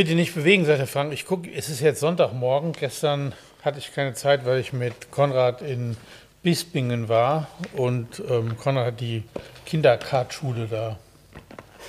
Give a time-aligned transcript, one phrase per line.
[0.00, 1.12] Bitte nicht bewegen, sagt der Frank.
[1.12, 2.72] Ich gucke, es ist jetzt Sonntagmorgen.
[2.72, 5.94] Gestern hatte ich keine Zeit, weil ich mit Konrad in
[6.42, 9.24] Bispingen war und ähm, Konrad hat die
[9.66, 10.98] Kinderkartschule da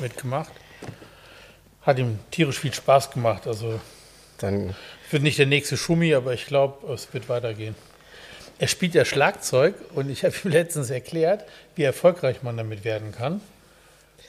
[0.02, 0.52] mitgemacht.
[1.84, 3.48] Hat ihm tierisch viel Spaß gemacht.
[3.48, 3.80] Also
[4.40, 4.76] Dann
[5.10, 7.76] wird nicht der nächste Schummi, aber ich glaube, es wird weitergehen.
[8.60, 13.14] Er spielt ja Schlagzeug und ich habe ihm letztens erklärt, wie erfolgreich man damit werden
[13.14, 13.40] kann.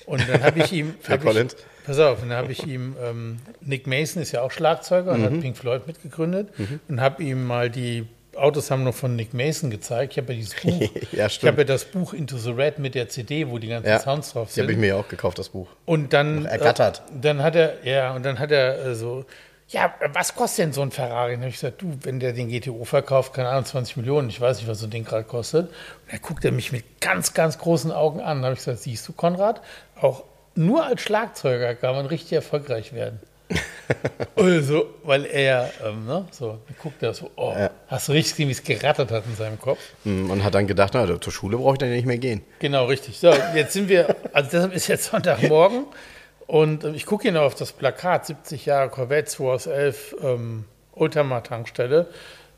[0.07, 0.95] Und dann habe ich ihm.
[1.03, 1.55] Phil Collins.
[1.55, 2.97] Ich, pass auf, dann habe ich ihm.
[3.03, 5.25] Ähm, Nick Mason ist ja auch Schlagzeuger und Mhm.
[5.25, 6.49] hat Pink Floyd mitgegründet
[6.89, 10.13] und habe ihm mal die Autosammlung von Nick Mason gezeigt.
[10.13, 10.91] Ich habe ja dieses Buch.
[11.13, 13.89] Ja, ich habe ja das Buch Into the Red mit der CD, wo die ganzen
[13.89, 14.63] Ja, Sounds drauf die sind.
[14.65, 15.69] habe ich mir ja auch gekauft, das Buch.
[15.85, 17.03] Und dann, ergattert.
[17.15, 19.27] Äh, dann hat er, ja, und dann hat er äh, so,
[19.69, 21.33] ja, was kostet denn so ein Ferrari?
[21.35, 24.29] Und dann habe ich gesagt, du, wenn der den GTO verkauft, keine Ahnung, 20 Millionen,
[24.31, 25.69] ich weiß nicht, was so ein Ding gerade kostet.
[25.69, 28.39] Und dann guckt er mich mit ganz, ganz großen Augen an.
[28.39, 29.61] Dann habe ich gesagt, siehst du, Konrad,
[30.01, 33.21] auch nur als Schlagzeuger kann man richtig erfolgreich werden.
[34.37, 37.55] also, weil er, ähm, ne, so, dann guckt er so, oh,
[37.89, 39.79] hast du richtig gesehen, wie es gerattert hat in seinem Kopf?
[40.05, 42.43] Hm, Und hat dann gedacht, na, zur Schule brauche ich dann ja nicht mehr gehen.
[42.61, 43.19] Genau, richtig.
[43.19, 45.85] So, jetzt sind wir, also deshalb ist jetzt Sonntagmorgen
[46.47, 50.17] und äh, ich gucke hier noch auf das Plakat, 70 Jahre Corvette 2 aus 11,
[50.23, 52.07] ähm, Ultramar-Tankstelle.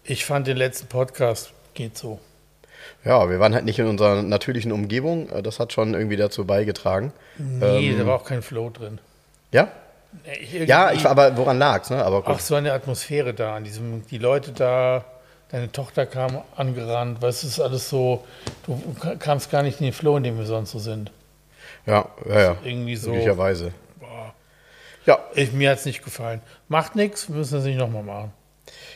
[0.04, 2.20] Ich fand den letzten Podcast geht so.
[3.04, 5.28] Ja, wir waren halt nicht in unserer natürlichen Umgebung.
[5.30, 7.12] Äh, Das hat schon irgendwie dazu beigetragen.
[7.38, 8.98] Nee, da war auch kein Flow drin.
[9.52, 9.68] Ja?
[10.40, 11.90] Ich Ja, ich, aber woran lag's?
[11.90, 12.04] Ne?
[12.04, 12.34] Aber gut.
[12.34, 15.04] Auch so eine Atmosphäre da, an diesem, die Leute da,
[15.50, 18.24] deine Tochter kam angerannt, was ist alles so,
[18.66, 18.80] du
[19.18, 21.10] kamst gar nicht in den Flow, in dem wir sonst so sind.
[21.86, 22.56] Ja, ja, ja.
[22.64, 23.10] Irgendwie so.
[23.10, 23.72] Möglicherweise.
[25.06, 26.40] Ja, ich, mir hat es nicht gefallen.
[26.68, 28.32] Macht nichts, wir müssen das nicht nochmal machen.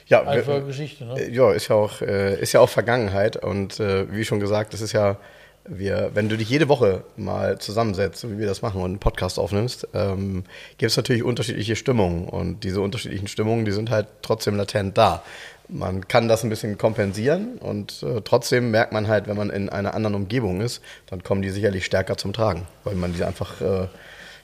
[0.09, 1.31] Ja, Einfache Geschichte, ne?
[1.31, 3.37] ja, ist ja auch, äh, ist ja auch Vergangenheit.
[3.37, 5.19] Und äh, wie schon gesagt, das ist ja,
[5.67, 8.99] wir, wenn du dich jede Woche mal zusammensetzt, so wie wir das machen und einen
[8.99, 10.45] Podcast aufnimmst, ähm,
[10.79, 12.27] gibt es natürlich unterschiedliche Stimmungen.
[12.27, 15.23] Und diese unterschiedlichen Stimmungen, die sind halt trotzdem latent da.
[15.69, 19.69] Man kann das ein bisschen kompensieren und äh, trotzdem merkt man halt, wenn man in
[19.69, 20.81] einer anderen Umgebung ist,
[21.11, 23.89] dann kommen die sicherlich stärker zum Tragen, weil man die einfach äh,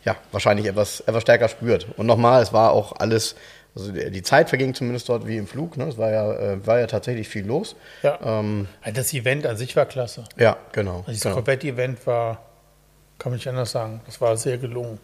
[0.05, 1.87] ja, wahrscheinlich etwas, etwas stärker spürt.
[1.97, 3.37] Und nochmal, es war auch alles,
[3.77, 5.77] also die die Zeit verging zumindest dort wie im Flug.
[5.77, 5.85] Ne?
[5.89, 7.77] Es war ja, äh, war ja tatsächlich viel los.
[8.03, 8.19] Ja.
[8.23, 10.25] Ähm, Also Das Event an sich war klasse.
[10.37, 10.99] ja, genau.
[10.99, 11.35] Also Dieses genau.
[11.37, 12.43] Corvette-Event war,
[13.19, 14.99] kann man nicht anders sagen, das war sehr gelungen.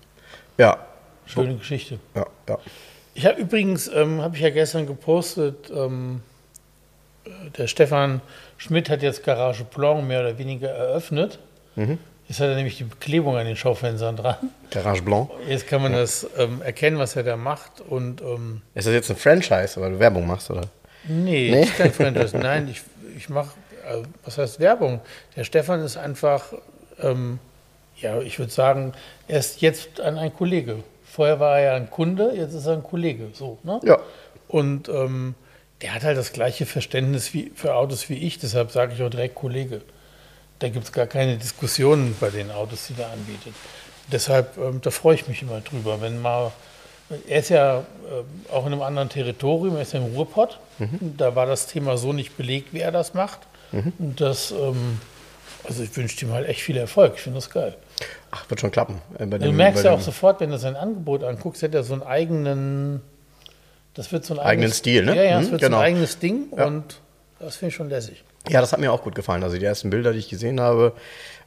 [0.59, 0.79] Ja,
[1.27, 1.99] Schöne Geschichte.
[2.15, 2.59] ja, ja.
[3.15, 6.23] Ich habe übrigens, ähm, habe ich ja gestern gepostet, ähm,
[7.25, 8.21] äh, der Stefan
[8.57, 11.39] Schmidt hat jetzt Garage Blanc mehr oder weniger eröffnet.
[11.77, 11.99] Mhm.
[12.31, 14.37] Jetzt hat er nämlich die Beklebung an den Schaufenstern dran.
[14.71, 15.31] Garage Blanc.
[15.49, 17.81] Jetzt kann man das ähm, erkennen, was er da macht.
[17.81, 20.69] Und ähm, Ist das jetzt ein Franchise, weil du Werbung machst, oder?
[21.09, 21.63] nee, Nee?
[21.65, 22.37] ist kein Franchise.
[22.39, 22.83] Nein, ich,
[23.17, 23.51] ich mache,
[23.85, 25.01] äh, was heißt Werbung?
[25.35, 26.53] Der Stefan ist einfach,
[27.03, 27.41] ähm,
[27.97, 28.93] ja, ich würde sagen,
[29.27, 30.85] er ist jetzt ein, ein Kollege.
[31.05, 33.31] Vorher war er ja ein Kunde, jetzt ist er ein Kollege.
[33.33, 33.81] So, ne?
[33.83, 33.99] Ja.
[34.47, 35.35] Und ähm,
[35.83, 39.11] der hat halt das gleiche Verständnis wie, für Autos wie ich, deshalb sage ich auch
[39.11, 39.83] direkt Kollege.
[40.61, 43.55] Da gibt es gar keine Diskussionen bei den Autos, die er anbietet.
[44.13, 46.53] Deshalb, ähm, da freue ich mich immer drüber, wenn mal,
[47.29, 50.59] er ist ja ähm, auch in einem anderen Territorium, er ist ja im Ruhrpott.
[51.19, 53.41] Da war das Thema so nicht belegt, wie er das macht.
[53.73, 54.99] Und das, ähm,
[55.65, 57.77] also ich wünsche ihm halt echt viel Erfolg, ich finde das geil.
[58.31, 59.01] Ach, wird schon klappen.
[59.19, 61.75] Äh, bei Du dem- merkst ja auch dem sofort, wenn du sein Angebot anguckst, hat
[61.75, 63.01] er so einen eigenen,
[63.95, 65.17] das wird so ein Eigenen eigenes, Stil, ne?
[65.17, 65.77] Ja, ja, es Mhm, wird genau.
[65.77, 66.67] so ein eigenes Ding Ja.
[66.67, 67.01] und
[67.39, 68.25] das finde ich schon lässig.
[68.49, 69.43] Ja, das hat mir auch gut gefallen.
[69.43, 70.95] Also die ersten Bilder, die ich gesehen habe,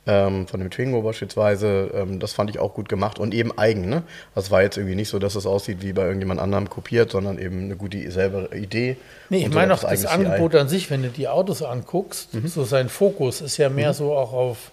[0.06, 3.90] ähm, von dem Twingo beispielsweise, ähm, das fand ich auch gut gemacht und eben eigen.
[3.90, 4.04] Ne?
[4.36, 7.40] Es war jetzt irgendwie nicht so, dass es aussieht wie bei irgendjemand anderem kopiert, sondern
[7.40, 8.98] eben eine gute selbe Idee.
[9.30, 11.64] Nee, ich so meine auch etwas das eigenes Angebot an sich, wenn du die Autos
[11.64, 14.72] anguckst, so sein Fokus ist ja mehr so auch auf,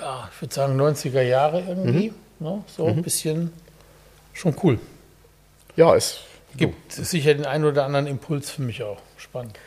[0.00, 2.64] ja, ich würde sagen 90er Jahre irgendwie, ne?
[2.66, 3.52] so ein bisschen,
[4.32, 4.76] schon cool.
[4.76, 5.80] CI.
[5.80, 6.20] Ja, ist.
[6.56, 8.98] Gibt sicher den einen oder anderen Impuls für mich auch.
[9.16, 9.58] Spannend.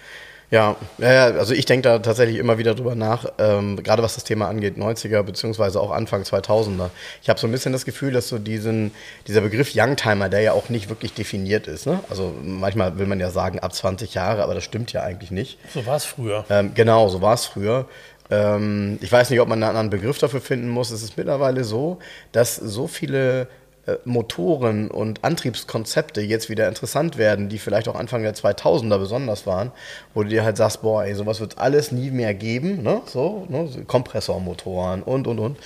[0.52, 4.48] Ja, also ich denke da tatsächlich immer wieder drüber nach, ähm, gerade was das Thema
[4.48, 6.90] angeht, 90er beziehungsweise auch Anfang 2000er.
[7.22, 8.92] Ich habe so ein bisschen das Gefühl, dass so diesen,
[9.28, 12.00] dieser Begriff Youngtimer, der ja auch nicht wirklich definiert ist, ne?
[12.10, 15.58] also manchmal will man ja sagen ab 20 Jahre, aber das stimmt ja eigentlich nicht.
[15.74, 16.46] So war es früher.
[16.50, 17.88] Ähm, genau, so war es früher.
[18.30, 20.92] Ähm, ich weiß nicht, ob man einen anderen Begriff dafür finden muss.
[20.92, 22.00] Es ist mittlerweile so,
[22.32, 23.48] dass so viele
[24.04, 29.72] Motoren und Antriebskonzepte jetzt wieder interessant werden, die vielleicht auch Anfang der 2000er besonders waren,
[30.14, 33.02] wo du dir halt sagst, boah, ey, sowas wird alles nie mehr geben, ne?
[33.06, 33.68] So, ne?
[33.68, 35.58] so Kompressormotoren und und und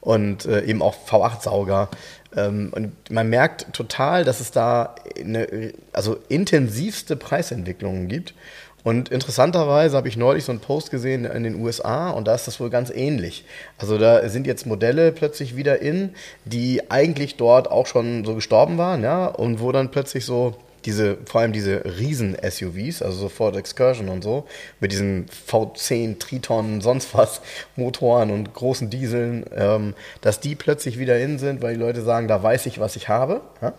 [0.00, 1.88] und äh, eben auch V8-Sauger.
[2.36, 8.34] Ähm, und man merkt total, dass es da eine also intensivste Preisentwicklungen gibt.
[8.82, 12.46] Und interessanterweise habe ich neulich so einen Post gesehen in den USA und da ist
[12.46, 13.44] das wohl ganz ähnlich.
[13.78, 18.78] Also da sind jetzt Modelle plötzlich wieder in, die eigentlich dort auch schon so gestorben
[18.78, 23.56] waren, ja, und wo dann plötzlich so diese, vor allem diese Riesen-SUVs, also so Ford
[23.56, 24.46] Excursion und so,
[24.80, 27.40] mit diesen V10, Triton, sonst was
[27.76, 32.28] Motoren und großen Dieseln, ähm, dass die plötzlich wieder in sind, weil die Leute sagen,
[32.28, 33.42] da weiß ich, was ich habe.
[33.60, 33.74] Ja?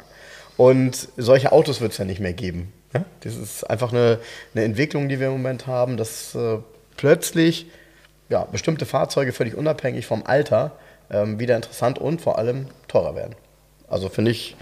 [0.62, 2.72] Und solche Autos wird es ja nicht mehr geben.
[2.94, 3.04] Ja?
[3.22, 4.20] Das ist einfach eine,
[4.54, 6.60] eine Entwicklung, die wir im Moment haben, dass äh,
[6.98, 7.66] plötzlich
[8.30, 10.74] ja, bestimmte Fahrzeuge völlig unabhängig vom Alter
[11.10, 13.36] ähm, wieder interessant und vor allem teurer werden.
[13.88, 14.56] Also finde ich,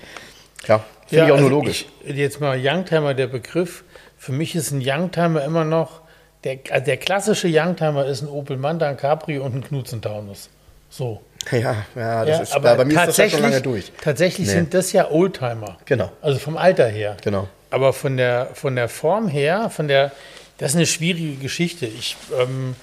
[0.69, 1.85] ja, finde ja, ich auch also nur logisch.
[2.05, 3.83] Ich, jetzt mal Youngtimer, der Begriff.
[4.17, 5.99] Für mich ist ein Youngtimer immer noch,
[6.45, 10.49] der, also der klassische Youngtimer ist ein Opel Manta, ein Capri und ein Knutzen Taunus.
[10.89, 11.19] So.
[11.51, 13.91] Ja, ja, das ja, ist, aber bei mir ist das ja schon lange durch.
[14.01, 14.53] Tatsächlich nee.
[14.53, 15.77] sind das ja Oldtimer.
[15.85, 16.11] Genau.
[16.21, 17.17] Also vom Alter her.
[17.23, 17.47] Genau.
[17.71, 20.11] Aber von der, von der Form her, von der,
[20.57, 21.85] das ist eine schwierige Geschichte.
[21.85, 22.75] Ich ähm,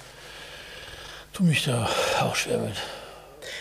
[1.33, 1.89] tue mich da
[2.21, 2.75] auch schwer mit.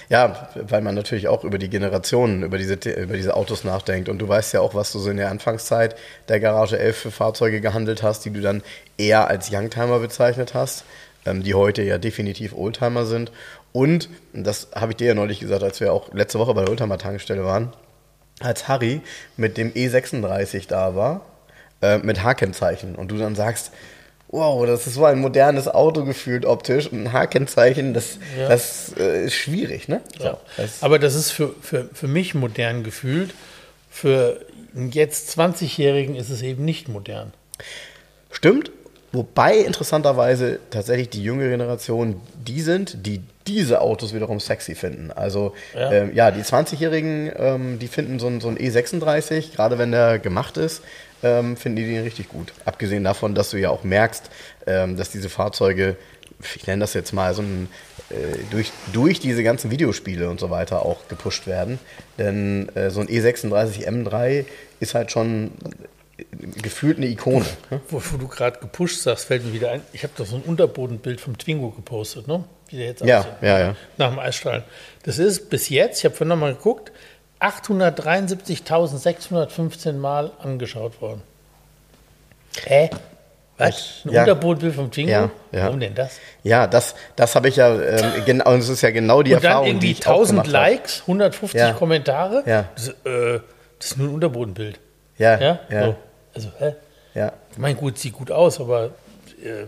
[0.09, 4.09] Ja, weil man natürlich auch über die Generationen, über diese, über diese Autos nachdenkt.
[4.09, 5.97] Und du weißt ja auch, was du so in der Anfangszeit
[6.29, 8.63] der Garage 11 für Fahrzeuge gehandelt hast, die du dann
[8.99, 10.85] eher als Youngtimer bezeichnet hast,
[11.25, 13.33] ähm, die heute ja definitiv Oldtimer sind.
[13.77, 16.71] Und, das habe ich dir ja neulich gesagt, als wir auch letzte Woche bei der
[16.71, 17.75] Oldtimer-Tankstelle waren,
[18.41, 19.03] als Harry
[19.37, 21.27] mit dem E36 da war,
[21.83, 23.73] äh, mit H-Kennzeichen, und du dann sagst,
[24.29, 28.49] wow, das ist so ein modernes Auto gefühlt optisch und ein H-Kennzeichen, das, ja.
[28.49, 30.01] das äh, ist schwierig, ne?
[30.21, 30.39] Ja.
[30.57, 33.35] das Aber das ist für, für, für mich modern gefühlt.
[33.91, 34.41] Für
[34.75, 37.35] einen jetzt 20-Jährigen ist es eben nicht modern.
[38.31, 38.71] Stimmt,
[39.13, 45.11] Wobei interessanterweise tatsächlich die jüngere Generation die sind, die diese Autos wiederum sexy finden.
[45.13, 49.79] Also ja, ähm, ja die 20-Jährigen, ähm, die finden so ein, so ein E36, gerade
[49.79, 50.83] wenn der gemacht ist,
[51.23, 52.53] ähm, finden die den richtig gut.
[52.65, 54.31] Abgesehen davon, dass du ja auch merkst,
[54.67, 55.97] ähm, dass diese Fahrzeuge,
[56.55, 57.69] ich nenne das jetzt mal so ein,
[58.11, 58.15] äh,
[58.51, 61.79] durch, durch diese ganzen Videospiele und so weiter auch gepusht werden.
[62.19, 64.45] Denn äh, so ein E36 M3
[64.81, 65.53] ist halt schon
[66.63, 67.47] gefühlt eine Ikone.
[67.71, 67.81] Ne?
[67.89, 70.43] Wo, wo, du gerade gepusht sagst, fällt mir wieder ein, ich habe da so ein
[70.43, 72.45] Unterbodenbild vom Twingo gepostet, ne?
[72.69, 73.33] Wie der jetzt ja, aussieht.
[73.43, 73.77] Ja, ja.
[73.97, 74.65] Nach dem Eisstrahlen.
[75.05, 76.93] Das ist bis jetzt, ich habe vorhin nochmal geguckt,
[77.41, 81.23] 873.615 Mal angeschaut worden.
[82.65, 82.91] Hä?
[83.59, 84.03] Was?
[84.05, 84.21] Ein ja.
[84.23, 85.11] Unterbodenbild vom Twingo?
[85.11, 85.65] Ja, ja.
[85.65, 86.19] Warum denn das?
[86.43, 89.65] Ja, das, das habe ich ja, ähm, genau, das ist ja genau die Und Erfahrung,
[89.65, 91.73] dann irgendwie die ich 1000 Likes, 150 ja.
[91.73, 92.43] Kommentare.
[92.47, 92.69] Ja.
[92.75, 93.41] Das, äh,
[93.79, 94.79] das ist nur ein Unterbodenbild.
[95.17, 95.61] Ja, ja.
[95.71, 95.87] ja?
[95.87, 95.97] So.
[96.35, 96.75] Also, hä?
[97.15, 97.33] Ja.
[97.51, 98.91] Ich meine, gut, sieht gut aus, aber.
[99.43, 99.65] Äh,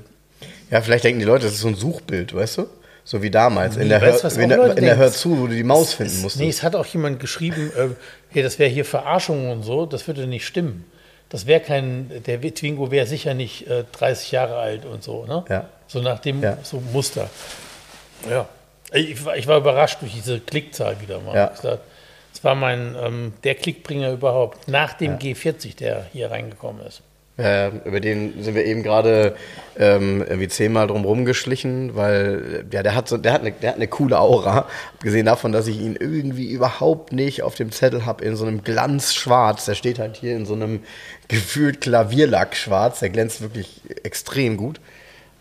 [0.70, 2.66] ja, vielleicht denken die Leute, das ist so ein Suchbild, weißt du?
[3.08, 5.46] So wie damals, nee, in, der weißt, Hör, in, der, in der Hör zu, wo
[5.46, 6.38] du die Maus finden musst.
[6.38, 7.88] Nee, es hat auch jemand geschrieben, äh,
[8.28, 10.84] hey, das wäre hier Verarschung und so, das würde nicht stimmen.
[11.30, 15.42] Das wäre kein, der Twingo wäre sicher nicht äh, 30 Jahre alt und so, ne?
[15.48, 15.64] Ja.
[15.86, 16.58] So nach dem ja.
[16.62, 17.30] so Muster.
[18.28, 18.46] Ja.
[18.92, 21.34] Ich, ich, war überrascht durch diese Klickzahl wieder mal.
[21.34, 21.52] Ja.
[21.62, 25.32] Das war mein, ähm, der Klickbringer überhaupt, nach dem ja.
[25.32, 27.00] G40, der hier reingekommen ist.
[27.38, 29.36] Ja, über den sind wir eben gerade
[29.78, 33.76] ähm, irgendwie zehnmal drum geschlichen, weil ja, der hat so, der hat eine, der hat
[33.76, 34.66] eine coole Aura.
[34.94, 38.64] Abgesehen davon, dass ich ihn irgendwie überhaupt nicht auf dem Zettel habe in so einem
[38.64, 39.66] Glanzschwarz.
[39.66, 40.80] Der steht halt hier in so einem
[41.28, 42.98] gefühlt Klavierlackschwarz.
[42.98, 44.80] Der glänzt wirklich extrem gut.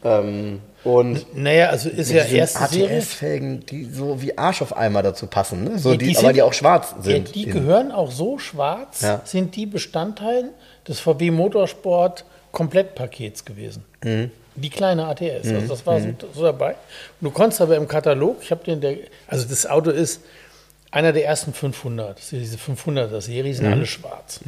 [0.04, 5.26] Ähm, und naja, also ist ja erste ATS-Felgen, die so wie Arsch auf Eimer dazu
[5.26, 5.80] passen, ne?
[5.80, 7.34] so die, die, die aber die auch schwarz sind.
[7.36, 9.22] Die, die gehören auch so schwarz, ja.
[9.26, 10.52] sind die Bestandteil
[10.88, 13.86] des VW Motorsport Komplettpakets gewesen.
[14.04, 14.32] Mhm.
[14.56, 15.68] Die kleine ATS, also mhm.
[15.68, 16.16] das war mhm.
[16.20, 16.72] so, so, dabei.
[17.22, 20.22] Und du konntest aber im Katalog, ich habe den, der, also das Auto ist
[20.90, 23.74] einer der ersten 500, diese 500er Serie, sind mhm.
[23.74, 24.40] alle schwarz.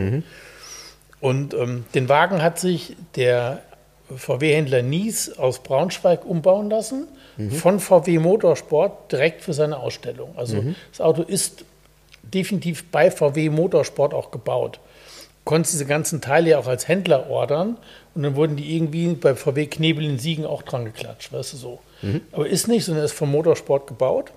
[1.20, 3.62] Und ähm, den Wagen hat sich der
[4.16, 7.52] VW-Händler Nies aus Braunschweig umbauen lassen, mhm.
[7.52, 10.34] von VW Motorsport direkt für seine Ausstellung.
[10.38, 10.76] Also mhm.
[10.92, 11.66] das Auto ist
[12.24, 14.80] definitiv bei VW Motorsport auch gebaut.
[15.50, 17.78] Du konntest diese ganzen Teile ja auch als Händler ordern
[18.14, 21.58] und dann wurden die irgendwie bei VW Knebel in Siegen auch dran geklatscht, weißt du
[21.58, 21.80] so.
[22.04, 22.22] Mhm.
[22.32, 24.32] Aber ist nicht, sondern ist vom Motorsport gebaut.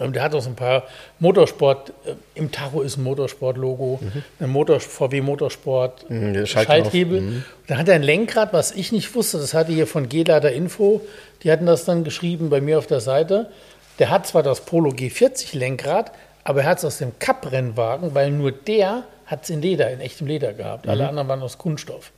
[0.00, 0.84] Ähm, Der hat auch so ein paar
[1.18, 4.00] Motorsport, äh, im Tacho ist ein Motorsport-Logo,
[4.40, 6.46] ein Motor, VW Motorsport, Mhm.
[6.46, 7.18] Schalthebel.
[7.18, 10.52] Und Dann hat er ein Lenkrad, was ich nicht wusste, das hatte hier von G-Lader
[10.52, 11.02] Info,
[11.42, 13.50] die hatten das dann geschrieben bei mir auf der Seite.
[13.98, 16.12] Der hat zwar das Polo G40 Lenkrad,
[16.44, 20.00] aber er hat es aus dem Cup-Rennwagen, weil nur der hat es in Leder, in
[20.00, 20.88] echtem Leder gehabt.
[20.88, 22.12] Alle anderen waren aus Kunststoff.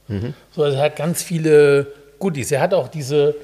[0.55, 1.87] So, also er hat ganz viele
[2.19, 2.51] Goodies.
[2.53, 3.35] Er hat auch diese,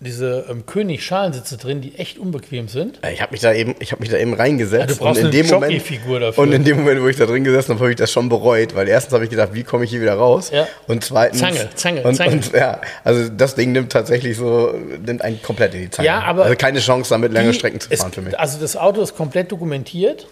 [0.00, 3.00] diese ähm, König-Schalensitze drin, die echt unbequem sind.
[3.12, 5.26] Ich habe mich da eben, ich habe mich da eben reingesetzt Ja, du brauchst und
[5.28, 6.42] in eine dem Moment Jockey-Figur dafür.
[6.44, 8.76] und in dem Moment, wo ich da drin gesessen habe, habe ich das schon bereut,
[8.76, 10.50] weil erstens habe ich gedacht, wie komme ich hier wieder raus?
[10.52, 10.68] Ja.
[10.86, 12.30] Und zweitens Zange, Zange, und, Zange.
[12.30, 14.72] Und, ja, also das Ding nimmt tatsächlich so
[15.04, 16.06] nimmt einen komplett in die Zange.
[16.06, 18.38] Ja, aber also keine Chance damit lange Die- Strecken zu es- fahren für mich.
[18.38, 20.28] Also das Auto ist komplett dokumentiert.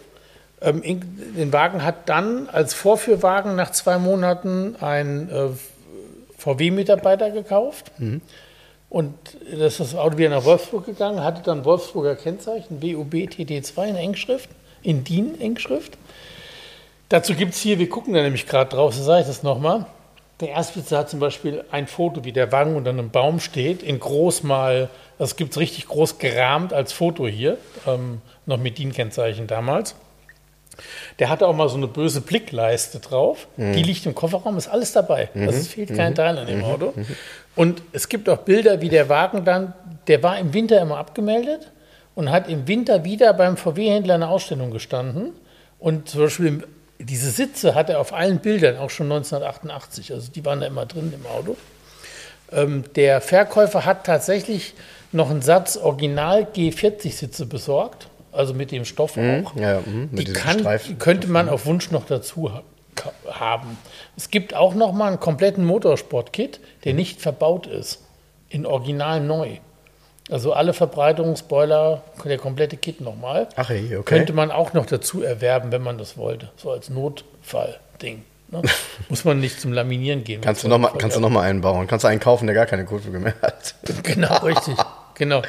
[0.61, 0.83] Ähm,
[1.37, 5.49] den Wagen hat dann als Vorführwagen nach zwei Monaten ein äh,
[6.39, 7.93] VW-Mitarbeiter gekauft.
[7.99, 8.21] Mhm.
[8.89, 9.15] Und
[9.51, 13.97] das ist das Auto wieder nach Wolfsburg gegangen, hatte dann Wolfsburger Kennzeichen, WUB TT2 in
[13.97, 14.49] Engschrift,
[14.83, 15.99] in DIN-Engschrift.
[17.09, 19.87] Dazu gibt es hier, wir gucken da nämlich gerade drauf, so sage ich das nochmal.
[20.41, 23.99] Der Erstbesitzer hat zum Beispiel ein Foto, wie der Wagen unter einem Baum steht, in
[23.99, 29.47] groß mal, das gibt es richtig groß gerahmt als Foto hier, ähm, noch mit DIN-Kennzeichen
[29.47, 29.95] damals.
[31.18, 33.49] Der hatte auch mal so eine böse Blickleiste drauf.
[33.56, 35.30] Die liegt im Kofferraum, ist alles dabei.
[35.35, 36.92] Also es fehlt kein Teil an dem Auto.
[37.54, 39.73] Und es gibt auch Bilder, wie der Wagen dann,
[40.09, 41.73] der war im Winter immer abgemeldet
[42.14, 45.33] und hat im Winter wieder beim VW-Händler in der Ausstellung gestanden.
[45.78, 46.62] Und zum Beispiel
[46.99, 50.12] diese Sitze hat er auf allen Bildern, auch schon 1988.
[50.12, 51.56] Also die waren da immer drin im Auto.
[52.52, 54.75] Ähm, der Verkäufer hat tatsächlich
[55.12, 59.57] noch einen Satz Original G40-Sitze besorgt, also mit dem Stoff auch.
[59.57, 60.99] Ja, mhm, mit die kann, Streifen.
[60.99, 62.50] könnte man auf Wunsch noch dazu
[63.31, 63.78] haben.
[64.16, 68.02] Es gibt auch noch mal einen kompletten Motorsport-Kit, der nicht verbaut ist,
[68.49, 69.59] in Original neu.
[70.31, 73.49] Also alle Verbreitungsspoiler, der komplette Kit nochmal.
[73.55, 74.16] Ach hey, okay.
[74.16, 76.50] Könnte man auch noch dazu erwerben, wenn man das wollte.
[76.57, 78.25] So als Notfallding.
[78.49, 78.62] Ne?
[79.09, 80.40] Muss man nicht zum Laminieren gehen.
[80.40, 81.87] Kannst du noch mal, kannst du noch mal einen bauen?
[81.87, 83.75] Kannst du einen kaufen, der gar keine Kotflügel mehr hat?
[84.02, 84.76] Genau, richtig.
[85.19, 85.40] Genau.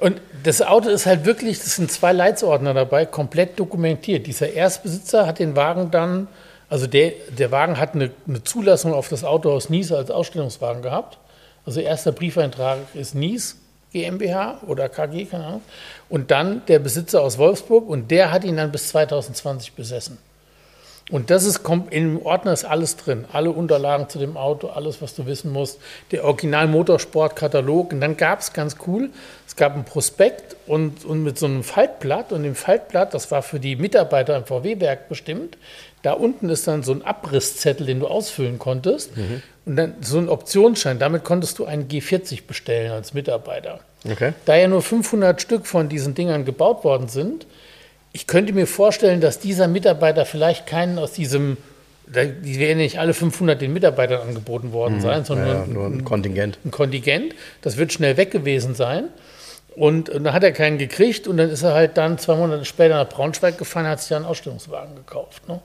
[0.00, 4.26] Und das Auto ist halt wirklich, das sind zwei Leitsordner dabei, komplett dokumentiert.
[4.26, 6.26] Dieser Erstbesitzer hat den Wagen dann,
[6.70, 10.82] also der, der Wagen hat eine, eine Zulassung auf das Auto aus Nies als Ausstellungswagen
[10.82, 11.18] gehabt.
[11.66, 13.56] Also erster Briefeintrag ist Nies
[13.92, 15.62] GmbH oder KG, keine Ahnung.
[16.08, 20.16] Und dann der Besitzer aus Wolfsburg und der hat ihn dann bis 2020 besessen.
[21.10, 23.24] Und das ist, kommt, im Ordner ist alles drin.
[23.32, 25.80] Alle Unterlagen zu dem Auto, alles, was du wissen musst.
[26.12, 27.92] Der Original Motorsport-Katalog.
[27.92, 29.10] Und dann gab es ganz cool,
[29.46, 32.32] es gab ein Prospekt und, und mit so einem Faltblatt.
[32.32, 35.58] Und im Faltblatt, das war für die Mitarbeiter im VW-Werk bestimmt,
[36.02, 39.10] da unten ist dann so ein Abrisszettel, den du ausfüllen konntest.
[39.66, 40.98] Und dann so ein Optionsschein.
[40.98, 43.80] Damit konntest du einen G40 bestellen als Mitarbeiter.
[44.10, 44.32] Okay.
[44.46, 47.46] Da ja nur 500 Stück von diesen Dingern gebaut worden sind,
[48.12, 51.56] ich könnte mir vorstellen, dass dieser Mitarbeiter vielleicht keinen aus diesem,
[52.06, 56.58] die werden nicht alle 500 den Mitarbeitern angeboten worden sein, sondern Ja, nur ein Kontingent.
[56.64, 57.34] ein Kontingent.
[57.62, 59.04] Das wird schnell weg gewesen sein.
[59.76, 62.64] Und, und dann hat er keinen gekriegt und dann ist er halt dann zwei Monate
[62.64, 65.48] später nach Braunschweig gefahren, hat sich dann einen Ausstellungswagen gekauft.
[65.48, 65.60] Ne?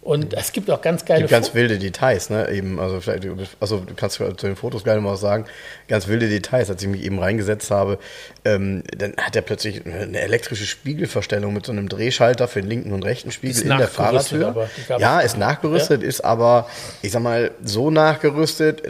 [0.00, 2.50] Und es gibt auch ganz geile gibt ganz Fo- wilde Details, ne?
[2.50, 3.26] Eben, also vielleicht,
[3.60, 5.44] also du kannst zu den Fotos gleich noch mal was sagen.
[5.86, 7.98] Ganz wilde Details, als ich mich eben reingesetzt habe,
[8.44, 12.92] ähm, dann hat er plötzlich eine elektrische Spiegelverstellung mit so einem Drehschalter für den linken
[12.92, 14.48] und rechten Spiegel in der Fahrertür.
[14.48, 16.68] aber Ja, ist nachgerüstet, ist aber,
[17.02, 18.82] ich sag mal, so nachgerüstet.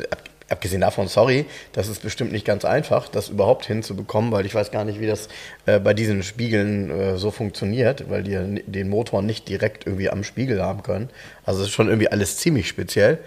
[0.49, 4.55] Ab- Abgesehen davon, sorry, das ist bestimmt nicht ganz einfach, das überhaupt hinzubekommen, weil ich
[4.55, 5.28] weiß gar nicht, wie das
[5.67, 10.25] äh, bei diesen Spiegeln äh, so funktioniert, weil die den Motor nicht direkt irgendwie am
[10.25, 11.11] Spiegel haben können.
[11.45, 13.19] Also es ist schon irgendwie alles ziemlich speziell.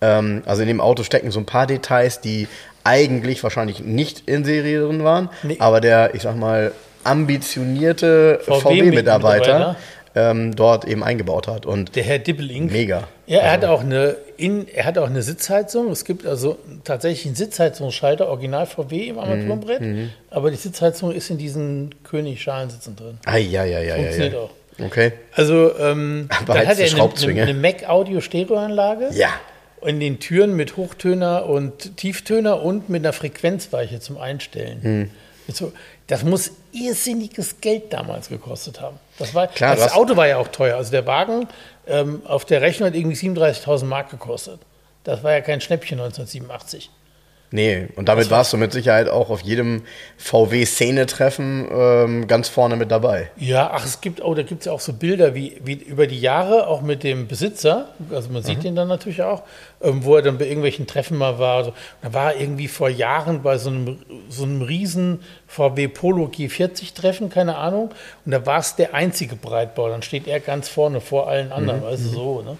[0.00, 2.46] Ähm, also in dem Auto stecken so ein paar Details, die
[2.84, 5.56] eigentlich wahrscheinlich nicht in Serie drin waren, Nee.
[5.58, 6.72] aber der, ich sag mal,
[7.04, 9.76] ambitionierte VW VW-Mitarbeiter Mitarbeiter.
[10.14, 11.66] ähm, dort eben eingebaut hat.
[11.66, 12.72] Und Der Herr Dippelink.
[12.72, 13.08] Mega.
[13.28, 15.90] Ja, er hat auch eine in, er hat auch eine Sitzheizung.
[15.90, 19.80] Es gibt also tatsächlich einen Sitzheizungsschalter, Original VW im Armaturenbrett.
[19.82, 23.18] Mhm, Aber die Sitzheizung ist in diesen König-Schalensitzen drin.
[23.26, 24.38] Ah, ja, ja, ja, ja, Funktioniert ja.
[24.38, 24.50] auch.
[24.82, 25.12] Okay.
[25.34, 29.10] Also ähm, Aber dann halt hat er eine, eine, Mac-Audio-Stereoanlage.
[29.12, 29.28] Ja.
[29.84, 34.82] In den Türen mit Hochtöner und Tieftöner und mit einer Frequenzweiche zum Einstellen.
[34.82, 35.10] Hm.
[35.52, 35.72] So,
[36.06, 38.98] das muss irrsinniges Geld damals gekostet haben.
[39.18, 40.76] Das, war, Klar, das Auto war ja auch teuer.
[40.76, 41.48] Also der Wagen
[41.88, 44.60] ähm, auf der Rechnung hat irgendwie 37.000 Mark gekostet.
[45.04, 46.90] Das war ja kein Schnäppchen 1987.
[47.50, 49.82] Nee, und damit warst du mit Sicherheit auch auf jedem
[50.18, 53.30] VW-Szene-Treffen ähm, ganz vorne mit dabei.
[53.36, 56.06] Ja, ach, es gibt, oh, da gibt es ja auch so Bilder, wie, wie über
[56.06, 58.62] die Jahre, auch mit dem Besitzer, also man sieht mhm.
[58.62, 59.44] den dann natürlich auch,
[59.80, 61.56] ähm, wo er dann bei irgendwelchen Treffen mal war.
[61.56, 66.26] Also, da war er irgendwie vor Jahren bei so einem, so einem riesen VW Polo
[66.26, 67.90] G40-Treffen, keine Ahnung,
[68.26, 71.80] und da war es der einzige Breitbau, dann steht er ganz vorne vor allen anderen,
[71.80, 71.84] mhm.
[71.84, 72.58] weißt du, so, ne?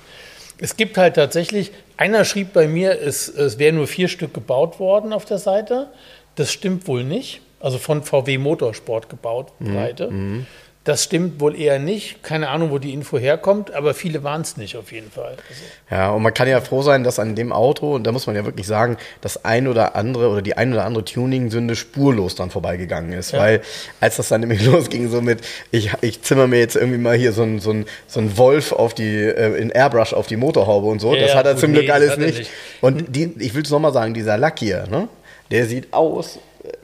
[0.61, 4.81] Es gibt halt tatsächlich, einer schrieb bei mir, es, es wären nur vier Stück gebaut
[4.81, 5.89] worden auf der Seite.
[6.35, 7.41] Das stimmt wohl nicht.
[7.61, 10.11] Also von VW Motorsport gebaut, Breite.
[10.11, 10.47] Mhm.
[10.89, 12.23] Das stimmt wohl eher nicht.
[12.23, 15.37] Keine Ahnung, wo die Info herkommt, aber viele waren es nicht auf jeden Fall.
[15.51, 15.63] Also.
[15.91, 18.35] Ja, und man kann ja froh sein, dass an dem Auto, und da muss man
[18.35, 22.49] ja wirklich sagen, das ein oder andere oder die ein oder andere Tuning-Sünde spurlos dann
[22.51, 23.33] vorbeigegangen ist.
[23.33, 23.39] Ja.
[23.39, 23.61] Weil
[24.01, 25.41] als das dann nämlich losging, so mit,
[25.73, 28.73] ich, ich zimmer mir jetzt irgendwie mal hier so ein, so ein, so ein Wolf
[28.73, 31.73] auf die, äh, in Airbrush auf die Motorhaube und so, ja, das hat er zum
[31.73, 32.39] nee, Glück alles nicht.
[32.39, 32.51] nicht.
[32.81, 35.07] Und die, ich will es nochmal sagen, dieser Lack hier, ne?
[35.51, 36.39] Der sieht aus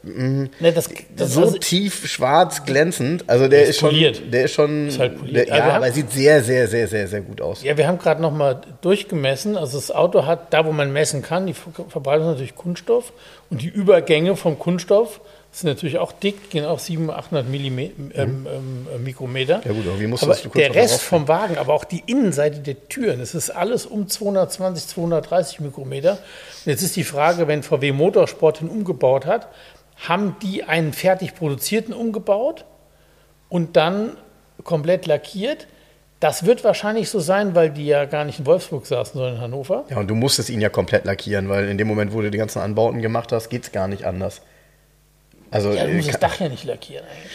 [0.05, 3.25] Ne, das, das so also, tief schwarz glänzend.
[3.27, 4.23] Also der ist, schon, poliert.
[4.31, 7.23] der ist schon, ist halt der, ja, aber er sieht sehr, sehr, sehr, sehr, sehr
[7.23, 7.63] gut aus.
[7.63, 9.57] Ja, wir haben gerade noch mal durchgemessen.
[9.57, 13.13] Also das Auto hat da, wo man messen kann, die Verbreitung ist natürlich Kunststoff
[13.49, 15.21] und die Übergänge vom Kunststoff
[15.55, 19.63] sind natürlich auch dick, gehen auch 700, 800 Millimeter, ähm, ähm, Mikrometer.
[19.65, 22.89] Ja gut, irgendwie musst aber du der Rest vom Wagen, aber auch die Innenseite der
[22.89, 26.13] Türen, das ist alles um 220, 230 Mikrometer.
[26.13, 29.49] Und jetzt ist die Frage, wenn VW Motorsport den umgebaut hat,
[29.97, 32.65] haben die einen fertig produzierten umgebaut
[33.49, 34.17] und dann
[34.63, 35.67] komplett lackiert.
[36.21, 39.41] Das wird wahrscheinlich so sein, weil die ja gar nicht in Wolfsburg saßen, sondern in
[39.41, 39.85] Hannover.
[39.91, 42.39] Ja, und du musstest ihn ja komplett lackieren, weil in dem Moment, wo du die
[42.39, 44.41] ganzen Anbauten gemacht hast, geht es gar nicht anders.
[45.51, 47.33] Also, ja, du musst das Dach ja nicht lackieren eigentlich.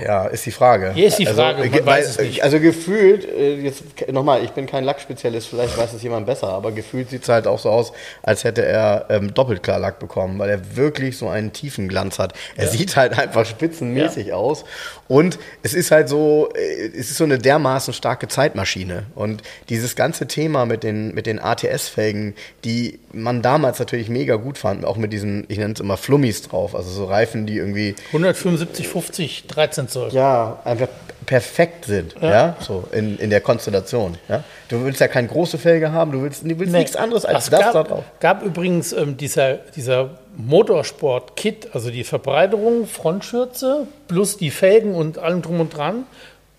[0.00, 0.92] Ja, ist die Frage.
[0.92, 4.84] Hier ist die also, Frage, also, weil, Also gefühlt, äh, jetzt nochmal, ich bin kein
[4.84, 8.44] Lackspezialist, vielleicht weiß es jemand besser, aber gefühlt sieht es halt auch so aus, als
[8.44, 12.32] hätte er ähm, doppelt klar Lack bekommen, weil er wirklich so einen tiefen Glanz hat.
[12.56, 12.70] Er ja.
[12.70, 14.34] sieht halt einfach spitzenmäßig ja.
[14.36, 14.64] aus
[15.08, 19.96] und es ist halt so, äh, es ist so eine dermaßen starke Zeitmaschine und dieses
[19.96, 22.34] ganze Thema mit den, mit den ATS-Felgen,
[22.64, 26.42] die man damals natürlich mega gut fand, auch mit diesen, ich nenne es immer Flummis
[26.42, 30.10] drauf, also so Reifen, die irgendwie 175, 50, 13 Zoll.
[30.12, 30.88] Ja, einfach
[31.26, 32.56] perfekt sind, ja, ja?
[32.60, 34.18] so in, in der Konstellation.
[34.28, 34.42] Ja?
[34.68, 37.48] Du willst ja keine große Felge haben, du willst, du willst nee, nichts anderes als
[37.48, 38.04] das gab, da drauf.
[38.20, 45.42] gab übrigens ähm, dieser, dieser Motorsport-Kit, also die Verbreiterung, Frontschürze plus die Felgen und allem
[45.42, 46.04] drum und dran,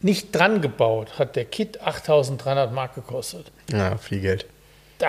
[0.02, 3.52] nicht dran gebaut, hat der Kit 8300 Mark gekostet.
[3.72, 4.46] Ja, viel Geld.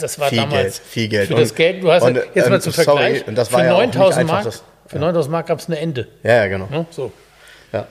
[0.00, 1.28] Das war viel damals Geld, viel Geld.
[1.28, 3.60] Für und, das Geld, du hast und, jetzt mal zum sorry, Vergleich, und das war
[3.60, 6.08] für ja 9000 Mark, das, für 9000 Mark gab es eine Ende.
[6.24, 6.68] Ja, ja genau.
[6.72, 7.12] Ja, so.
[7.72, 7.86] Ja.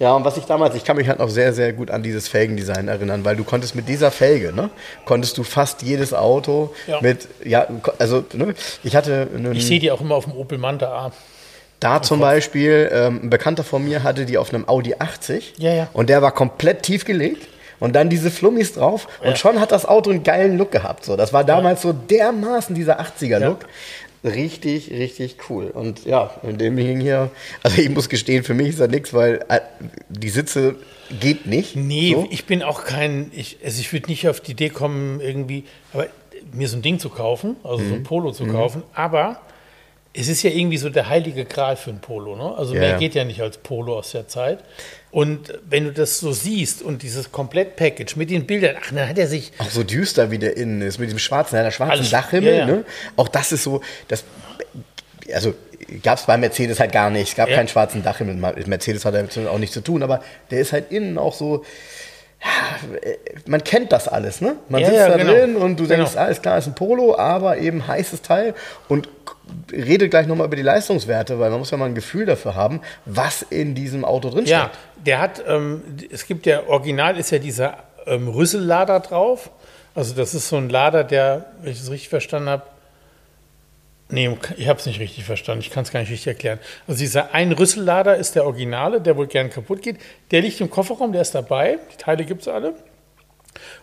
[0.00, 2.26] Ja, und was ich damals, ich kann mich halt noch sehr, sehr gut an dieses
[2.26, 4.70] Felgendesign erinnern, weil du konntest mit dieser Felge, ne,
[5.04, 7.02] konntest du fast jedes Auto ja.
[7.02, 7.66] mit, ja,
[7.98, 11.12] also, ne, ich hatte Ich sehe die auch immer auf dem Opel Manta A.
[11.80, 15.72] Da zum Beispiel, ähm, ein Bekannter von mir hatte die auf einem Audi 80 ja,
[15.72, 15.88] ja.
[15.92, 19.84] und der war komplett tief gelegt und dann diese Flummis drauf und schon hat das
[19.86, 21.04] Auto einen geilen Look gehabt.
[21.04, 23.66] So, das war damals so dermaßen dieser 80er-Look.
[24.22, 25.68] Richtig, richtig cool.
[25.68, 27.30] Und ja, in dem Ding hier,
[27.62, 29.60] also ich muss gestehen, für mich ist das nichts, weil äh,
[30.10, 30.76] die Sitze
[31.20, 31.74] geht nicht.
[31.74, 32.28] Nee, so.
[32.30, 36.06] ich bin auch kein, ich, also ich würde nicht auf die Idee kommen, irgendwie, aber
[36.52, 37.88] mir so ein Ding zu kaufen, also mhm.
[37.88, 38.04] so ein mhm.
[38.04, 38.52] Polo zu mhm.
[38.52, 39.40] kaufen, aber
[40.12, 42.36] es ist ja irgendwie so der heilige Gral für ein Polo.
[42.36, 42.54] Ne?
[42.56, 44.58] Also ja, mehr geht ja nicht als Polo aus der Zeit.
[45.10, 49.18] Und wenn du das so siehst und dieses Komplett-Package mit den Bildern, ach, dann hat
[49.18, 49.52] er sich.
[49.58, 52.56] Auch so düster, wie der innen ist, mit dem schwarzen, der schwarzen alles, Dachhimmel.
[52.56, 52.84] Ja, ne?
[53.16, 54.24] Auch das ist so, das,
[55.32, 55.54] also
[56.02, 57.30] gab es bei Mercedes halt gar nicht.
[57.30, 58.36] Es gab keinen schwarzen Dachhimmel.
[58.66, 61.64] Mercedes hat damit auch nichts zu tun, aber der ist halt innen auch so
[63.46, 64.56] man kennt das alles, ne?
[64.68, 65.32] Man ja, sitzt ja, da genau.
[65.32, 66.24] drin und du denkst, genau.
[66.24, 68.54] alles klar, ist ein Polo, aber eben heißes Teil
[68.88, 69.08] und
[69.72, 72.80] redet gleich nochmal über die Leistungswerte, weil man muss ja mal ein Gefühl dafür haben,
[73.04, 77.38] was in diesem Auto drin Ja, der hat, ähm, es gibt ja, original ist ja
[77.38, 79.50] dieser ähm, Rüssellader drauf.
[79.94, 82.62] Also das ist so ein Lader, der, wenn ich das richtig verstanden habe,
[84.10, 85.60] Nee, ich habe es nicht richtig verstanden.
[85.60, 86.58] Ich kann es gar nicht richtig erklären.
[86.86, 89.96] Also dieser ein Rüssellader ist der Originale, der wohl gern kaputt geht.
[90.30, 91.78] Der liegt im Kofferraum, der ist dabei.
[91.92, 92.74] Die Teile gibt es alle.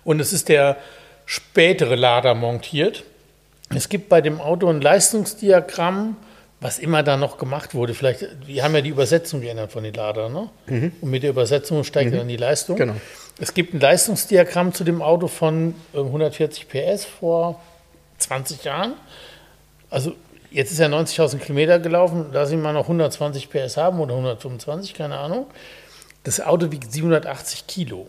[0.03, 0.77] Und es ist der
[1.25, 3.03] spätere Lader montiert.
[3.69, 6.15] Es gibt bei dem Auto ein Leistungsdiagramm,
[6.59, 7.93] was immer da noch gemacht wurde.
[7.93, 10.49] Vielleicht, wir haben ja die Übersetzung geändert von den Ladern, ne?
[10.67, 10.91] Mhm.
[11.01, 12.17] Und mit der Übersetzung steigt mhm.
[12.17, 12.77] dann die Leistung.
[12.77, 12.95] Genau.
[13.39, 17.61] Es gibt ein Leistungsdiagramm zu dem Auto von 140 äh, PS vor
[18.17, 18.93] 20 Jahren
[19.89, 20.13] also
[20.51, 24.93] jetzt ist er 90.000 Kilometer gelaufen, da sie mal noch 120 PS haben oder 125,
[24.93, 25.47] keine Ahnung.
[26.23, 28.07] Das Auto wiegt 780 Kilo.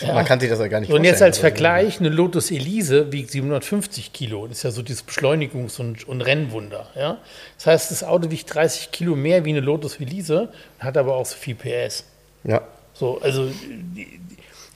[0.00, 0.14] Ja.
[0.14, 1.04] Man kann sich das ja gar nicht vorstellen.
[1.04, 4.46] Und jetzt als Vergleich, eine Lotus Elise wiegt 750 Kilo.
[4.46, 6.88] Das ist ja so dieses Beschleunigungs- und, und Rennwunder.
[6.94, 7.18] Ja?
[7.58, 10.48] Das heißt, das Auto wiegt 30 Kilo mehr wie eine Lotus Elise,
[10.78, 12.04] hat aber auch so viel PS.
[12.44, 12.62] Ja.
[12.94, 13.50] So, also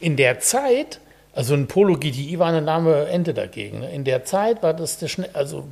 [0.00, 1.00] in der Zeit,
[1.36, 3.80] also ein Polo GTI war eine Name Ente dagegen.
[3.80, 3.92] Ne?
[3.92, 5.68] In der Zeit war das der schnell, also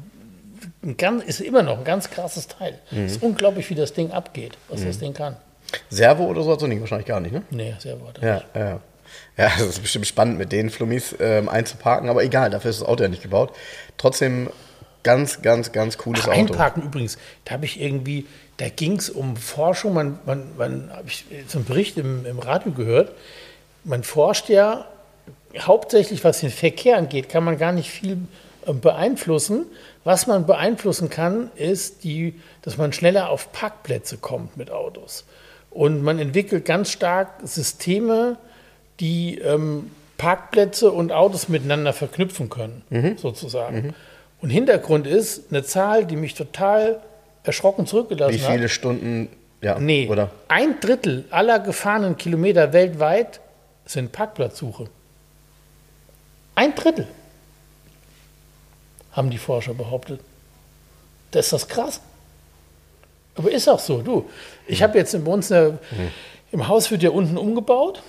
[0.82, 2.78] ein ganz, ist immer noch ein ganz krasses Teil.
[2.90, 3.06] Mhm.
[3.06, 4.86] Es ist unglaublich, wie das Ding abgeht, was mhm.
[4.86, 5.36] das Ding kann.
[5.88, 7.42] Servo oder so hat es nicht, wahrscheinlich gar nicht, ne?
[7.50, 8.46] Nee, Servo hat ja, nicht.
[8.54, 8.80] Ja,
[9.38, 12.88] ja, das ist bestimmt spannend, mit den Flummis ähm, einzuparken, aber egal, dafür ist das
[12.88, 13.54] Auto ja nicht gebaut.
[13.96, 14.50] Trotzdem
[15.02, 16.40] ganz, ganz, ganz cooles Ach, Auto.
[16.40, 18.26] Einparken übrigens, da habe ich irgendwie,
[18.58, 22.38] da ging es um Forschung, man, man, man habe ich so einen Bericht im, im
[22.38, 23.12] Radio gehört,
[23.84, 24.86] man forscht ja
[25.58, 28.18] hauptsächlich, was den Verkehr angeht, kann man gar nicht viel
[28.66, 29.66] ähm, beeinflussen.
[30.04, 35.24] Was man beeinflussen kann, ist, die, dass man schneller auf Parkplätze kommt mit Autos.
[35.70, 38.36] Und man entwickelt ganz stark Systeme,
[39.00, 43.16] die ähm, Parkplätze und Autos miteinander verknüpfen können, mhm.
[43.18, 43.76] sozusagen.
[43.76, 43.94] Mhm.
[44.40, 47.00] Und Hintergrund ist eine Zahl, die mich total
[47.42, 48.40] erschrocken zurückgelassen hat.
[48.40, 48.70] Wie viele hat.
[48.70, 49.28] Stunden?
[49.60, 50.30] Ja, nee, oder?
[50.48, 53.40] ein Drittel aller gefahrenen Kilometer weltweit
[53.86, 54.88] sind Parkplatzsuche.
[56.54, 57.08] Ein Drittel,
[59.12, 60.20] haben die Forscher behauptet.
[61.30, 62.00] Das ist das krass.
[63.36, 64.02] Aber ist auch so.
[64.02, 64.28] Du,
[64.66, 65.78] ich habe jetzt bei uns eine,
[66.52, 68.02] im Haus wird ja unten umgebaut.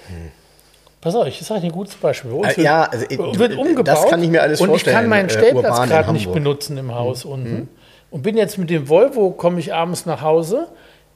[1.01, 2.31] Pass auf, ich sage ein gutes Beispiel.
[2.31, 3.87] Bei uns äh, ja, also, wird umgebaut.
[3.87, 4.95] Das kann ich mir alles und vorstellen.
[4.95, 7.31] Und ich kann meinen äh, Stellplatz äh, gerade nicht benutzen im Haus mhm.
[7.31, 7.53] unten.
[7.53, 7.69] Mhm.
[8.11, 10.67] Und bin jetzt mit dem Volvo, komme ich abends nach Hause.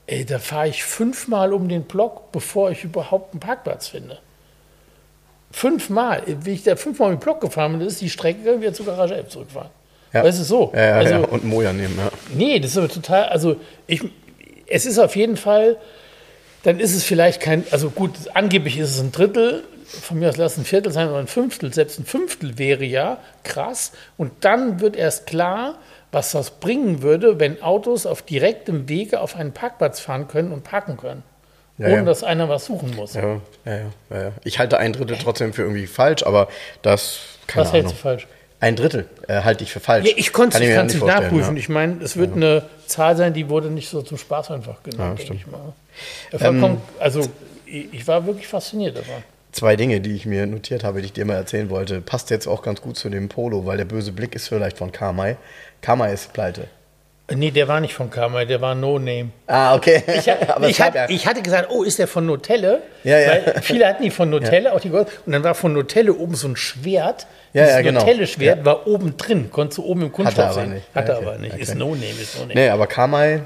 [0.06, 4.20] Ey, da fahre ich fünfmal um den Block, bevor ich überhaupt einen Parkplatz finde.
[5.52, 6.24] Fünfmal.
[6.44, 9.30] Wie ich da fünfmal den Block gefahren bin, ist die Strecke, wieder zur Garage 11
[9.30, 9.70] zurückfahren.
[10.14, 10.24] Ja.
[10.24, 10.72] Weißt du, so.
[10.74, 11.20] Ja, ja, also, ja.
[11.20, 12.10] Und Moja nehmen, ja.
[12.34, 13.58] Nee, das ist aber total, also
[13.88, 14.02] ich,
[14.68, 15.78] es ist auf jeden Fall,
[16.64, 20.38] dann ist es vielleicht kein, also gut, angeblich ist es ein Drittel, von mir aus
[20.38, 23.92] lass ein Viertel sein oder ein Fünftel, selbst ein Fünftel wäre ja krass.
[24.18, 25.80] Und dann wird erst klar,
[26.12, 30.64] was das bringen würde, wenn Autos auf direktem Wege auf einen Parkplatz fahren können und
[30.64, 31.24] parken können.
[31.80, 32.04] Ja, ohne ja.
[32.04, 33.14] dass einer was suchen muss.
[33.14, 33.78] Ja, ja,
[34.10, 36.50] ja, Ich halte ein Drittel trotzdem für irgendwie falsch, aber
[36.82, 38.28] das kann Was hältst du falsch?
[38.60, 40.06] Ein Drittel äh, halte ich für falsch.
[40.06, 41.56] Ja, ich konnte es nicht nachprüfen.
[41.56, 41.60] Ja.
[41.60, 42.36] Ich meine, es wird ja.
[42.36, 45.74] eine Zahl sein, die wurde nicht so zum Spaß einfach genannt, ja, denke ich mal.
[46.38, 47.22] Ähm, also
[47.66, 49.24] ich war wirklich fasziniert davon.
[49.54, 52.48] Zwei Dinge, die ich mir notiert habe, die ich dir mal erzählen wollte, passt jetzt
[52.48, 55.38] auch ganz gut zu dem Polo, weil der böse Blick ist vielleicht von Kamai.
[55.82, 56.68] Kamai ist pleite.
[57.36, 59.30] Nee, der war nicht von Kamai, der war No Name.
[59.48, 60.04] Ah, okay.
[60.08, 60.28] Ich,
[60.68, 62.82] ich, hat, ich, hatte gesagt, oh, ist der von Nutelle?
[63.04, 63.30] Ja, ja.
[63.30, 64.74] Weil viele hatten die von Nutelle, ja.
[64.74, 65.08] auch die Gold.
[65.26, 67.28] Und dann war von Nutelle oben so ein Schwert.
[67.54, 68.02] Ja, ja, genau.
[68.02, 70.74] Nutelle-Schwert war oben drin, konntest du oben im Kunststoff sehen.
[70.74, 70.86] Nicht.
[70.94, 71.26] Hatte okay.
[71.26, 71.54] aber nicht.
[71.54, 71.64] Okay.
[71.64, 72.54] Ist No Name, ist No Name.
[72.54, 73.42] Nee, aber Kamai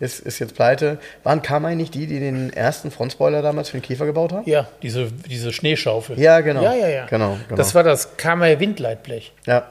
[0.00, 0.98] ist, ist jetzt pleite.
[1.22, 4.48] Waren Kamai nicht die, die den ersten Frontspoiler damals für den Käfer gebaut haben?
[4.50, 6.18] Ja, diese, diese Schneeschaufel.
[6.18, 6.62] Ja, genau.
[6.62, 7.06] Ja, ja, ja.
[7.06, 7.56] Genau, genau.
[7.56, 9.32] Das war das Kamai Windleitblech.
[9.46, 9.66] Ja.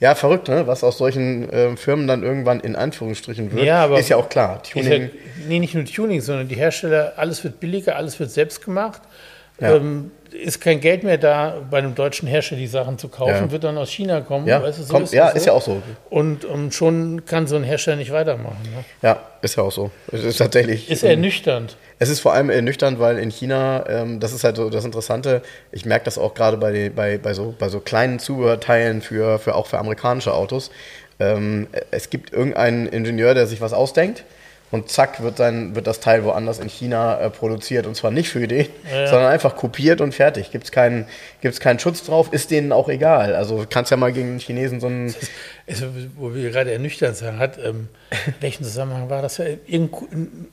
[0.00, 0.66] Ja, verrückt, ne?
[0.66, 4.28] was aus solchen äh, Firmen dann irgendwann in Anführungsstrichen wird, ja, aber ist ja auch
[4.28, 4.62] klar.
[4.62, 5.02] Tuning.
[5.02, 5.08] Ja,
[5.48, 9.02] nee, nicht nur Tuning, sondern die Hersteller, alles wird billiger, alles wird selbst gemacht.
[9.60, 9.76] Ja.
[9.76, 13.50] Ähm, ist kein Geld mehr da, bei einem deutschen Hersteller die Sachen zu kaufen, ja.
[13.50, 14.46] wird dann aus China kommen.
[14.46, 15.82] Ja, weißt du, so Kommt, ist, ja ist ja auch so.
[16.08, 18.62] Und, und, schon kann so ein Hersteller nicht weitermachen.
[18.62, 18.84] Ne?
[19.02, 19.90] Ja, ist ja auch so.
[20.12, 20.90] Ist tatsächlich.
[20.90, 21.76] Ist ernüchternd.
[22.00, 25.42] Es ist vor allem ernüchternd, weil in China, ähm, das ist halt so das Interessante,
[25.70, 29.54] ich merke das auch gerade bei, bei, bei, so, bei so kleinen Zubehörteilen für, für
[29.54, 30.70] auch für amerikanische Autos.
[31.18, 34.24] Ähm, es gibt irgendeinen Ingenieur, der sich was ausdenkt
[34.70, 38.28] und zack wird, dann, wird das Teil woanders in China äh, produziert und zwar nicht
[38.28, 39.08] für den, ja.
[39.08, 40.52] sondern einfach kopiert und fertig.
[40.52, 41.06] Gibt es keinen,
[41.40, 43.34] gibt's keinen Schutz drauf, ist denen auch egal.
[43.34, 45.14] Also kannst ja mal gegen den Chinesen so einen.
[45.70, 47.88] Also, wo wir gerade ernüchtert sind, hat, ähm,
[48.40, 49.40] welchen Zusammenhang war das?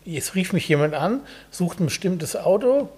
[0.06, 2.90] Jetzt rief mich jemand an, sucht ein bestimmtes Auto.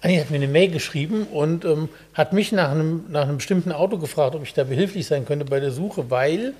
[0.00, 3.72] Anni hat mir eine Mail geschrieben und ähm, hat mich nach einem, nach einem bestimmten
[3.72, 6.54] Auto gefragt, ob ich da behilflich sein könnte bei der Suche, weil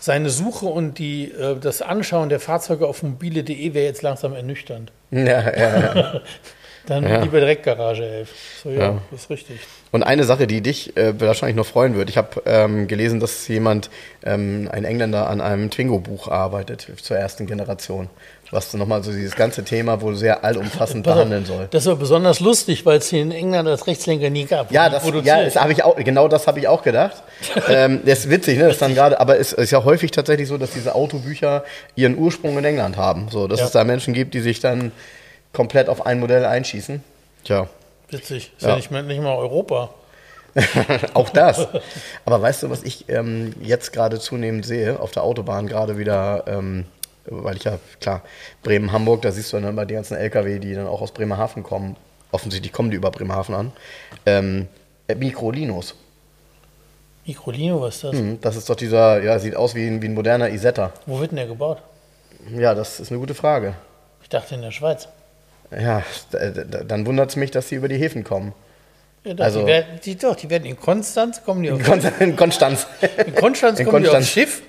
[0.00, 4.92] seine Suche und die, äh, das Anschauen der Fahrzeuge auf mobile.de wäre jetzt langsam ernüchternd.
[5.10, 6.20] Ja, ja.
[6.86, 7.22] Dann ja.
[7.22, 8.30] lieber direkt Garage 11.
[8.62, 9.60] So, ja, ja, das ist richtig.
[9.90, 12.10] Und eine Sache, die dich äh, wahrscheinlich noch freuen wird.
[12.10, 13.90] Ich habe ähm, gelesen, dass jemand,
[14.24, 18.08] ähm, ein Engländer, an einem Twingo-Buch arbeitet zur ersten Generation
[18.54, 21.68] was nochmal so dieses ganze Thema wohl sehr allumfassend behandeln soll.
[21.70, 24.72] Das war besonders lustig, weil es hier in England als Rechtslenker nie gab.
[24.72, 27.22] Ja, das, ja das habe ich auch, genau das habe ich auch gedacht.
[27.68, 28.68] ähm, das ist witzig, ne?
[28.68, 31.64] Das dann gerade, aber es ist ja häufig tatsächlich so, dass diese Autobücher
[31.96, 33.28] ihren Ursprung in England haben.
[33.30, 33.66] So, dass ja.
[33.66, 34.92] es da Menschen gibt, die sich dann
[35.54, 37.02] komplett auf ein Modell einschießen.
[37.44, 37.68] Tja.
[38.10, 38.52] Witzig.
[38.56, 39.90] Ist ja, ja nicht, mal, nicht mal Europa.
[41.14, 41.66] auch das.
[42.24, 46.44] Aber weißt du, was ich ähm, jetzt gerade zunehmend sehe, auf der Autobahn gerade wieder
[46.46, 46.84] ähm,
[47.26, 48.22] weil ich ja, klar,
[48.62, 51.96] Bremen-Hamburg, da siehst du dann immer die ganzen LKW, die dann auch aus Bremerhaven kommen.
[52.32, 53.72] offensichtlich kommen die über Bremerhaven an.
[54.26, 54.68] Ähm,
[55.06, 55.94] äh, Microlinos.
[57.26, 58.12] Microlino, was ist das?
[58.12, 60.92] Hm, das ist doch dieser, ja, sieht aus wie ein, wie ein moderner Isetta.
[61.06, 61.78] Wo wird denn der gebaut?
[62.54, 63.74] Ja, das ist eine gute Frage.
[64.22, 65.08] Ich dachte in der Schweiz.
[65.70, 66.02] Ja,
[66.86, 68.52] dann wundert es mich, dass sie über die Häfen kommen.
[69.24, 71.84] Ja, doch, Also- die, werden, die, doch, die werden in Konstanz, kommen die auf, In
[71.84, 72.86] Kon- in Konstanz.
[73.26, 74.24] in Konstanz in kommen die Konstanz.
[74.26, 74.62] aufs Schiff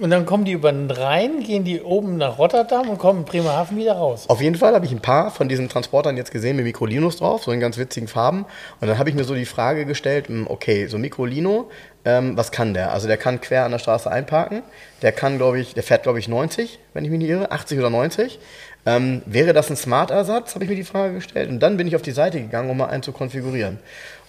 [0.00, 3.24] und dann kommen die über den Rhein, gehen die oben nach Rotterdam und kommen in
[3.26, 4.24] Bremerhaven wieder raus.
[4.28, 7.44] Auf jeden Fall habe ich ein paar von diesen Transportern jetzt gesehen mit Mikrolinos drauf,
[7.44, 8.46] so in ganz witzigen Farben.
[8.80, 11.70] Und dann habe ich mir so die Frage gestellt, hm, okay, so Mikrolino,
[12.06, 12.92] ähm, was kann der?
[12.92, 14.62] Also der kann quer an der Straße einparken.
[15.02, 17.78] Der kann, glaube ich, der fährt, glaube ich, 90, wenn ich mich nicht irre, 80
[17.78, 18.38] oder 90.
[18.86, 21.50] Ähm, wäre das ein Smart-Ersatz, habe ich mir die Frage gestellt.
[21.50, 23.78] Und dann bin ich auf die Seite gegangen, um mal einen zu konfigurieren.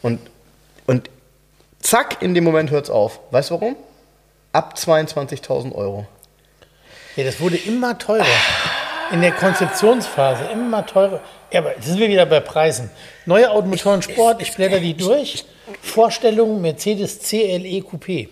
[0.01, 0.19] Und,
[0.85, 1.09] und
[1.79, 3.21] zack, in dem Moment hört es auf.
[3.31, 3.75] Weißt du warum?
[4.53, 6.05] Ab 22.000 Euro.
[7.15, 8.25] Ja, das wurde immer teurer.
[9.11, 11.21] In der Konzeptionsphase immer teurer.
[11.51, 12.89] Ja, aber jetzt sind wir wieder bei Preisen.
[13.25, 15.45] Neue Automotoren Sport, ich blätter die durch.
[15.81, 18.29] Vorstellung Mercedes CLE Coupé.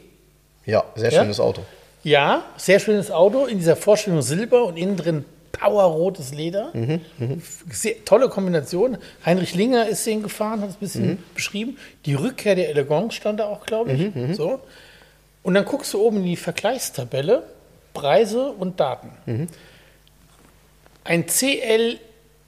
[0.65, 1.21] Ja, sehr Ja?
[1.21, 1.61] schönes Auto.
[2.03, 3.45] Ja, sehr schönes Auto.
[3.45, 6.71] In dieser Vorstellung Silber und innen drin powerrotes Leder.
[7.71, 8.97] Sehr, tolle Kombination.
[9.25, 11.77] Heinrich Linger ist den gefahren, hat es ein bisschen beschrieben.
[12.05, 14.35] Die Rückkehr der Elegance stand da auch, glaube ich.
[14.37, 14.59] So.
[15.43, 17.43] Und dann guckst du oben in die Vergleichstabelle,
[17.93, 19.11] Preise und Daten.
[21.03, 21.99] Ein CLE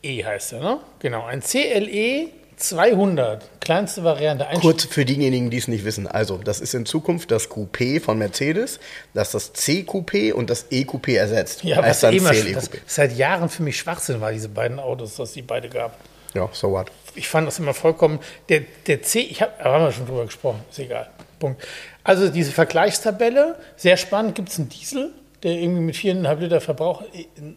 [0.04, 0.80] heißt er, ne?
[1.00, 2.30] Genau, ein CLE
[2.62, 4.48] 200, kleinste Variante.
[4.48, 6.06] Ein Kurz für diejenigen, die es nicht wissen.
[6.08, 8.80] Also, das ist in Zukunft das Coupé von Mercedes,
[9.14, 11.64] das das C-Coupé und das E-Coupé ersetzt.
[11.64, 15.16] Ja, was dann immer, CLE das seit Jahren für mich Schwachsinn war, diese beiden Autos,
[15.16, 15.98] dass die beide gab.
[16.34, 16.92] Ja, so what?
[17.16, 18.20] Ich fand das immer vollkommen.
[18.48, 21.10] Der, der C, ich habe, haben wir schon drüber gesprochen, ist egal.
[21.42, 21.62] Punkt.
[22.06, 25.10] Also diese Vergleichstabelle, sehr spannend, gibt es einen Diesel,
[25.44, 27.04] der irgendwie mit 4,5 Liter Verbrauch,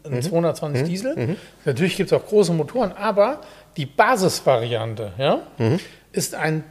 [0.04, 1.36] einen 220 Diesel.
[1.64, 3.40] Natürlich gibt es auch große Motoren, aber
[3.76, 5.42] die Basisvariante ja,
[6.10, 6.64] ist ein,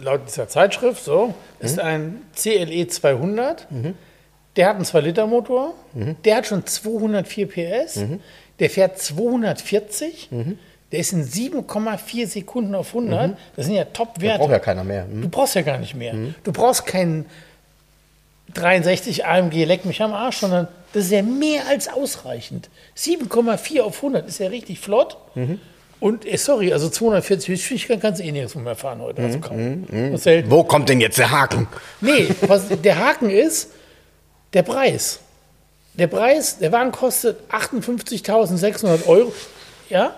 [0.00, 3.68] laut dieser Zeitschrift, so, ist ein CLE 200.
[4.56, 5.74] Der hat einen 2-Liter-Motor,
[6.24, 8.00] der hat schon 204 PS,
[8.58, 10.30] der fährt 240,
[10.94, 13.36] der ist in 7,4 Sekunden auf 100.
[13.56, 14.38] Das sind ja Top-Werte.
[14.38, 15.02] Braucht ja keiner mehr.
[15.02, 15.22] Hm?
[15.22, 16.14] Du brauchst ja gar nicht mehr.
[16.44, 17.26] Du brauchst keinen
[18.54, 22.70] 63 AMG, leck mich am Arsch, sondern das ist ja mehr als ausreichend.
[22.96, 25.16] 7,4 auf 100 ist ja richtig flott.
[25.98, 29.20] Und äh, sorry, also 240 Höchstgeschwindigkeit kannst du eh nirgendwo mehr fahren heute.
[29.20, 29.84] Also kaum.
[29.90, 30.48] Das ist selten.
[30.48, 31.66] Wo kommt denn jetzt der Haken?
[32.00, 33.70] Nee, was der Haken ist,
[34.52, 35.18] der Preis.
[35.94, 39.32] Der Preis, der Wagen kostet 58.600 Euro.
[39.90, 40.14] Ja,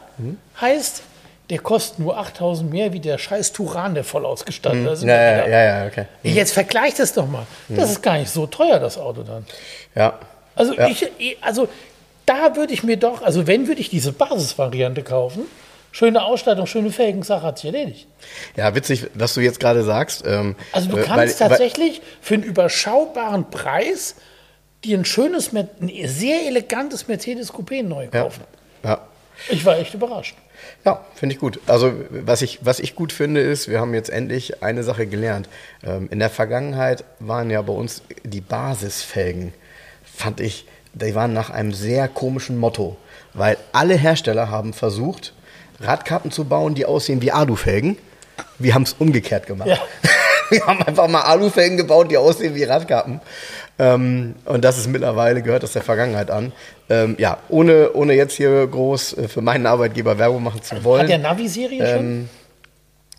[0.61, 1.03] heißt,
[1.51, 5.03] der kostet nur 8.000 mehr wie der scheiß Turan, der voll ausgestattet ist.
[5.05, 6.07] Ja, ja, ja, ja, okay.
[6.23, 7.47] Jetzt vergleich das doch mal.
[7.69, 9.47] Das ist gar nicht so teuer, das Auto dann.
[9.95, 10.19] Ja.
[10.57, 10.89] Also, Ja.
[10.89, 11.07] ich,
[11.41, 11.69] also
[12.25, 15.43] da würde ich mir doch, also wenn würde ich diese Basisvariante kaufen,
[15.93, 18.09] schöne Ausstattung, schöne Felgen, Sache hat sich erledigt.
[18.57, 20.25] Ja, witzig, was du jetzt gerade sagst.
[20.27, 24.17] Ähm, Also du äh, kannst weil- tatsächlich für einen überschaubaren Preis
[24.83, 25.69] dir ein schönes, ein
[26.07, 28.41] sehr elegantes Mercedes Coupé neu kaufen.
[28.43, 28.56] ja.
[29.49, 30.37] Ich war echt überrascht.
[30.85, 31.61] Ja, finde ich gut.
[31.67, 35.49] Also was ich, was ich gut finde, ist, wir haben jetzt endlich eine Sache gelernt.
[35.85, 39.53] Ähm, in der Vergangenheit waren ja bei uns die Basisfelgen,
[40.05, 42.97] fand ich, die waren nach einem sehr komischen Motto.
[43.35, 45.35] Weil alle Hersteller haben versucht,
[45.81, 47.99] Radkappen zu bauen, die aussehen wie Alufelgen.
[48.59, 49.69] Wir haben es umgekehrt gemacht.
[49.69, 49.79] Ja.
[50.49, 53.21] Wir haben einfach mal Alufelgen gebaut, die aussehen wie Radkappen.
[53.79, 56.53] Ähm, und das ist mittlerweile, gehört das der Vergangenheit an.
[56.89, 61.03] Ähm, ja, ohne, ohne jetzt hier groß äh, für meinen Arbeitgeber Werbung machen zu wollen.
[61.03, 62.29] Hat der Navi-Serie schon?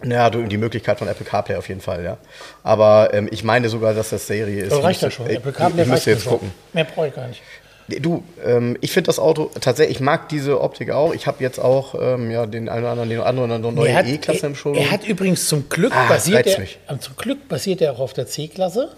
[0.03, 2.17] Ähm, ja, du, die Möglichkeit von Apple CarPlay auf jeden Fall, ja.
[2.63, 4.71] Aber ähm, ich meine sogar, dass das Serie ist.
[4.71, 5.25] Das reicht ja Ich schon.
[5.25, 6.33] müsste- Apple Ich, CarPlay ich müsste reicht jetzt schon.
[6.33, 6.51] gucken.
[6.73, 7.41] Mehr brauche ich gar nicht.
[8.01, 11.13] Du, ähm, ich finde das Auto tatsächlich, ich mag diese Optik auch.
[11.13, 14.45] Ich habe jetzt auch ähm, ja, den einen oder anderen, den anderen eine neue E-Klasse
[14.47, 14.77] im er, Showroom.
[14.83, 18.11] er hat übrigens zum Glück Ah, basiert er, äh, zum Glück basiert er auch auf
[18.13, 18.89] der C-Klasse.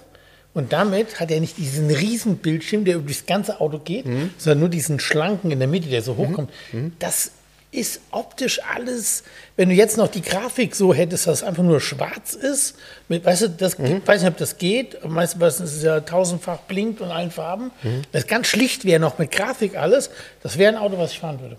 [0.54, 4.32] Und damit hat er nicht diesen riesen Bildschirm, der über das ganze Auto geht, Mhm.
[4.38, 6.50] sondern nur diesen schlanken in der Mitte, der so hochkommt.
[6.98, 7.32] Das
[7.72, 9.24] ist optisch alles,
[9.56, 12.76] wenn du jetzt noch die Grafik so hättest, dass es einfach nur schwarz ist,
[13.10, 14.02] mit, weißt du, das, Mhm.
[14.04, 17.70] weiß nicht, ob das geht, meistens was es ist ja tausendfach blinkt und allen Farben.
[17.84, 18.02] Mhm.
[18.12, 20.10] Das ganz schlicht wäre noch mit Grafik alles,
[20.42, 21.58] das wäre ein Auto, was ich fahren würde.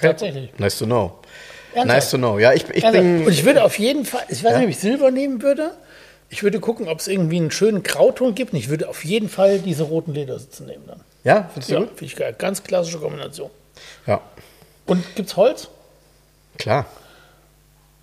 [0.00, 0.50] Tatsächlich.
[0.56, 1.18] Nice to know.
[1.74, 1.86] Ernsthaft?
[1.96, 2.38] Nice to know.
[2.38, 3.26] Ja, ich, ich bin.
[3.26, 5.72] und ich würde auf jeden Fall, ich weiß nicht, ob ich Silber nehmen würde.
[6.30, 8.52] Ich würde gucken, ob es irgendwie einen schönen Grauton gibt.
[8.52, 11.00] Und ich würde auf jeden Fall diese roten Ledersitze nehmen dann.
[11.24, 11.88] ja, findest du Ja, gut?
[11.90, 12.34] finde ich geil.
[12.38, 13.50] Ganz klassische Kombination.
[14.06, 14.20] Ja,
[14.86, 15.68] Und gibt's Holz?
[16.58, 16.86] klar.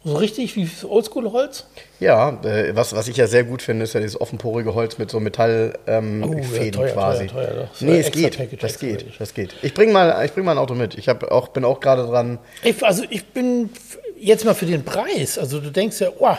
[0.04, 1.66] So richtig wie Oldschool-Holz?
[2.00, 5.10] Ja, äh, was, was ich ja sehr gut finde, ist ja dieses offenporige Holz mit
[5.12, 7.28] so Metallfäden ähm, Oh, ja, teuer, quasi.
[7.28, 8.38] teuer, teuer, nee, ja es geht.
[8.38, 9.06] Package, Das geht.
[9.20, 9.54] Das geht.
[9.64, 10.98] Ich bring mal, ich bring mal ein Auto mit.
[10.98, 12.40] Ich hab auch, bin auch gerade dran.
[12.64, 13.70] Ich, also ich bin,
[14.18, 15.38] jetzt mal für den Preis.
[15.38, 16.38] Also du denkst ja, oh,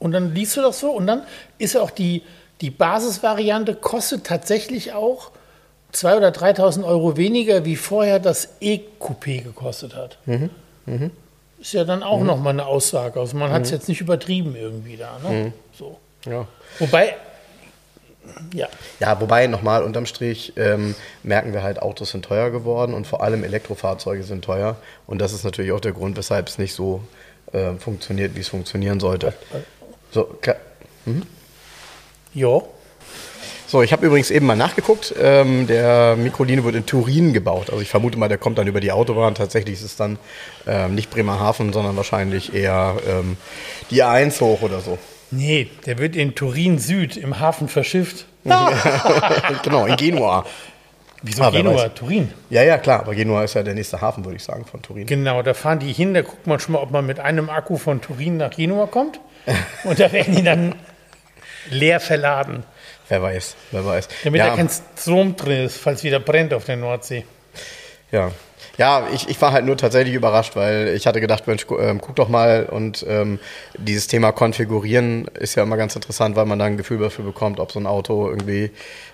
[0.00, 1.22] und dann liest du das so und dann
[1.58, 2.22] ist auch die,
[2.60, 5.30] die Basisvariante kostet tatsächlich auch
[5.94, 10.18] 2.000 oder 3.000 Euro weniger, wie vorher das E-Coupé gekostet hat.
[11.60, 13.20] Ist ja dann auch nochmal eine Aussage.
[13.20, 15.18] Also man hat es jetzt nicht übertrieben irgendwie da.
[15.22, 15.52] Ne?
[15.78, 15.98] So.
[16.26, 16.46] Ja.
[16.78, 17.14] Wobei,
[18.54, 18.68] ja,
[19.00, 23.22] Ja, wobei nochmal unterm Strich ähm, merken wir halt, Autos sind teuer geworden und vor
[23.22, 24.76] allem Elektrofahrzeuge sind teuer.
[25.06, 27.02] Und das ist natürlich auch der Grund, weshalb es nicht so
[27.52, 29.32] äh, funktioniert, wie es funktionieren sollte.
[30.10, 30.56] So, klar.
[32.34, 32.60] ja.
[33.66, 35.14] so ich habe übrigens eben mal nachgeguckt.
[35.20, 37.70] Ähm, der Mikrolino wird in Turin gebaut.
[37.70, 39.34] Also ich vermute mal, der kommt dann über die Autobahn.
[39.34, 40.18] Tatsächlich ist es dann
[40.66, 43.36] ähm, nicht Bremerhaven, sondern wahrscheinlich eher ähm,
[43.90, 44.98] die A1 hoch oder so.
[45.30, 48.26] Nee, der wird in Turin Süd im Hafen verschifft.
[49.62, 50.44] genau, in Genua.
[51.22, 51.88] Wieso Ah, Genua?
[51.90, 52.32] Turin.
[52.48, 53.00] Ja, ja, klar.
[53.00, 55.06] Aber Genua ist ja der nächste Hafen, würde ich sagen, von Turin.
[55.06, 57.76] Genau, da fahren die hin, da guckt man schon mal, ob man mit einem Akku
[57.76, 59.20] von Turin nach Genua kommt.
[59.84, 60.74] Und da werden die dann
[61.70, 62.64] leer verladen,
[63.08, 64.08] Wer weiß, wer weiß.
[64.22, 67.24] damit ja, da kein Strom drin ist, falls wieder brennt auf der Nordsee.
[68.12, 68.30] ja.
[68.78, 72.16] Ja, ich, ich war halt nur tatsächlich überrascht, weil ich hatte gedacht, Mensch, ähm, guck
[72.16, 73.38] doch mal und ähm,
[73.76, 77.60] dieses Thema Konfigurieren ist ja immer ganz interessant, weil man da ein Gefühl dafür bekommt,
[77.60, 78.70] ob so ein Auto irgendwie,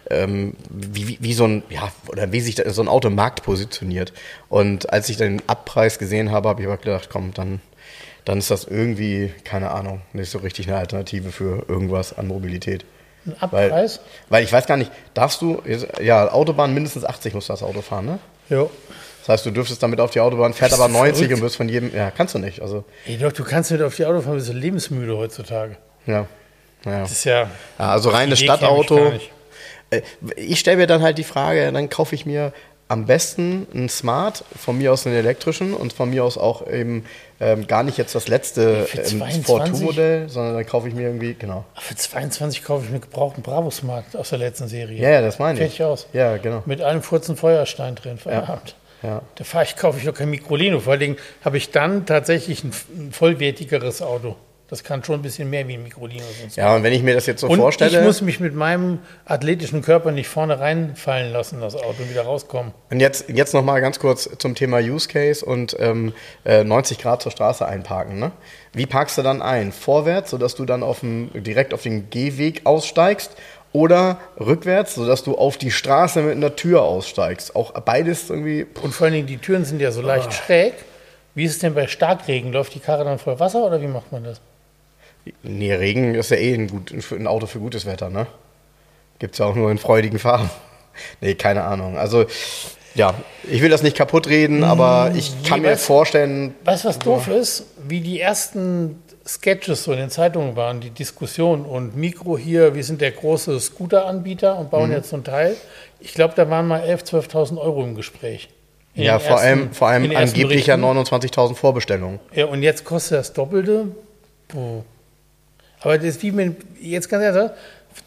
[0.09, 3.43] ähm, wie, wie, wie so ein, ja, oder wie sich so ein Auto im Markt
[3.43, 4.13] positioniert.
[4.49, 7.61] Und als ich den Abpreis gesehen habe, habe ich aber gedacht, komm, dann,
[8.27, 12.85] dann ist das irgendwie, keine Ahnung, nicht so richtig eine Alternative für irgendwas an Mobilität.
[13.25, 14.01] Ein Weil, Abpreis?
[14.29, 15.63] weil ich weiß gar nicht, darfst du,
[16.01, 18.19] ja, Autobahn mindestens 80 muss das Auto fahren, ne?
[18.51, 18.67] Ja.
[19.21, 21.35] Das heißt, du dürftest damit auf die Autobahn, fährt aber du 90 verrückt?
[21.35, 23.97] und wirst von jedem, ja, kannst du nicht, also, Ey, doch, du kannst mit auf
[23.97, 25.77] die Auto fahren, bist du lebensmüde heutzutage.
[26.07, 26.27] ja.
[26.85, 27.01] Ja.
[27.01, 27.51] Das ist ja.
[27.81, 29.11] Ja, also reines Stadtauto.
[29.11, 29.33] nicht.
[29.91, 30.03] Äh,
[30.37, 32.53] Ich stelle mir dann halt die Frage, dann kaufe ich mir
[32.89, 37.05] am besten einen Smart, von mir aus einen elektrischen und von mir aus auch eben
[37.41, 39.45] ähm, gar nicht jetzt das letzte ähm, 22?
[39.45, 41.65] Ford Modell, sondern dann kaufe ich mir irgendwie, genau.
[41.79, 45.01] Für 22 kaufe ich mir gebrauchten Bravo Smart aus der letzten Serie.
[45.01, 45.65] Ja, ja, das meine ich.
[45.65, 46.07] Fertig aus.
[46.13, 46.63] Ja, genau.
[46.67, 48.77] Mit einem Furzen Feuerstein drin, Feierabend.
[49.03, 49.23] Ja.
[49.35, 50.81] Da fahre ich, kaufe ich doch kein Mikrolino.
[50.81, 54.37] Vor allen Dingen habe ich dann tatsächlich ein, ein vollwertigeres Auto.
[54.69, 56.25] Das kann schon ein bisschen mehr wie ein Mikrolino.
[56.41, 56.57] Sonst.
[56.57, 57.99] Ja, und wenn ich mir das jetzt so Und vorstelle.
[57.99, 62.23] ich muss mich mit meinem athletischen Körper nicht vorne reinfallen lassen, das Auto, und wieder
[62.23, 62.73] rauskommen.
[62.91, 66.13] Und jetzt, jetzt noch mal ganz kurz zum Thema Use Case und ähm,
[66.45, 68.19] äh, 90 Grad zur Straße einparken.
[68.19, 68.33] Ne?
[68.73, 69.71] Wie parkst du dann ein?
[69.71, 73.37] Vorwärts, sodass du dann auf dem, direkt auf den Gehweg aussteigst
[73.73, 77.55] oder rückwärts, sodass du auf die Straße mit einer Tür aussteigst?
[77.55, 78.67] Auch beides irgendwie.
[78.83, 80.75] Und vor allen Dingen, die Türen sind ja so leicht schräg.
[81.37, 82.53] Wie ist es denn bei Starkregen?
[82.53, 84.41] Läuft die Karre dann voll Wasser oder wie macht man das?
[85.43, 88.27] Nee, Regen ist ja eh ein, gut, ein Auto für gutes Wetter, ne?
[89.19, 90.51] Gibt's ja auch nur in freudigen Farben.
[91.21, 91.99] Nee, keine Ahnung.
[91.99, 92.25] Also,
[92.95, 93.13] ja,
[93.51, 96.99] ich will das nicht kaputt reden, aber ich kann mir jeweils- vorstellen, Weißt du, was
[96.99, 97.65] doof ist?
[97.87, 102.83] Wie die ersten Sketches so in den Zeitungen waren, die Diskussion und Mikro hier, wir
[102.83, 104.71] sind der große Scooter-Anbieter und Mhm.
[104.71, 105.55] bauen jetzt so ein Teil.
[106.01, 108.49] Ich glaube, da waren mal 11.000, 12.000 Euro im Gespräch.
[108.95, 110.81] In ja, vor ersten- allem, vor allem angeblich ja Berichten.
[110.83, 112.21] 29.000 Vorbestellungen.
[112.35, 113.89] Ja, und jetzt kostet das Doppelte.
[114.49, 114.83] Puh.
[115.87, 117.53] Aber das ist wie mit, jetzt ganz ehrlich,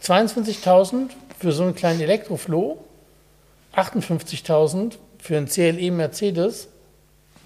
[0.03, 2.77] 22.000 für so einen kleinen Elektrofloh,
[3.73, 6.67] 58.000 für ein CLE Mercedes,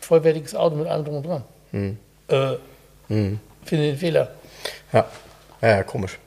[0.01, 1.43] vollwertiges Auto mit allem drum und dran.
[1.69, 1.97] Hm.
[2.29, 2.55] Äh,
[3.07, 3.39] Finde
[3.85, 4.31] den Fehler.
[4.91, 5.05] Ja.
[5.61, 6.17] ja, ja, komisch.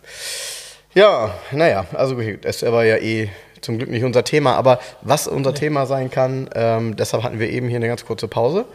[0.95, 3.29] Ja, naja, also gut, das war ja eh
[3.61, 7.51] zum Glück nicht unser Thema, aber was unser Thema sein kann, ähm, deshalb hatten wir
[7.51, 8.67] eben hier eine ganz kurze Pause.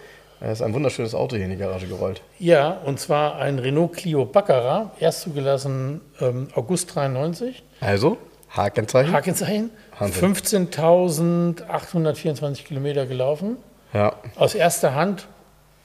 [0.44, 2.24] Es ist ein wunderschönes Auto hier in die Garage gerollt.
[2.40, 7.62] Ja, und zwar ein Renault Clio Baccarat, erst zugelassen ähm, August 93.
[7.80, 8.18] Also,
[8.50, 9.14] Hakenzeichen.
[9.14, 10.36] Hakenzeichen, Wahnsinn.
[10.36, 13.58] 15.824 Kilometer gelaufen.
[13.94, 15.28] Ja, aus erster Hand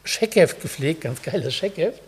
[0.04, 2.00] Scheckheft gepflegt, ganz geiles Scheckheft.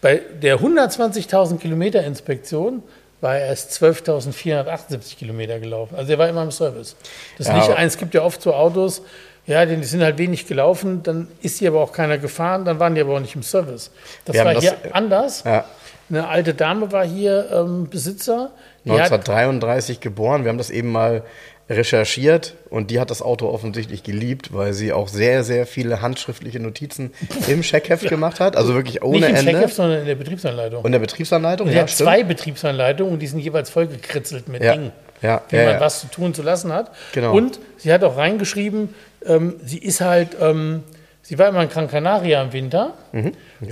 [0.00, 2.82] Bei der 120.000 Kilometer Inspektion
[3.20, 5.96] war er erst 12.478 Kilometer gelaufen.
[5.96, 6.94] Also er war immer im Service.
[7.36, 9.02] Das ist Ja, nicht eins, es gibt ja oft so Autos,
[9.48, 12.94] ja, die sind halt wenig gelaufen, dann ist die aber auch keiner gefahren, dann waren
[12.94, 13.90] die aber auch nicht im Service.
[14.24, 15.42] Das Wir war das- hier anders.
[15.44, 15.64] ja.
[16.10, 18.50] Eine alte Dame war hier ähm, Besitzer.
[18.86, 20.42] Die hat, 1933 geboren.
[20.44, 21.22] Wir haben das eben mal
[21.68, 26.60] recherchiert und die hat das Auto offensichtlich geliebt, weil sie auch sehr, sehr viele handschriftliche
[26.60, 27.12] Notizen
[27.46, 28.56] im Scheckheft gemacht hat.
[28.56, 29.52] Also wirklich nicht ohne im Ende.
[29.52, 30.82] Scheckheft, sondern in der Betriebsanleitung.
[30.82, 34.72] Und der Betriebsanleitung, Und ja, hat zwei Betriebsanleitungen und die sind jeweils vollgekritzelt mit Ja,
[34.72, 35.80] Dingen, ja, wie ja, man ja.
[35.80, 36.90] was zu tun zu lassen hat.
[37.12, 37.34] Genau.
[37.34, 40.82] Und sie hat auch reingeschrieben, ähm, sie ist halt, ähm,
[41.22, 42.94] sie war immer in Gran Canaria im Winter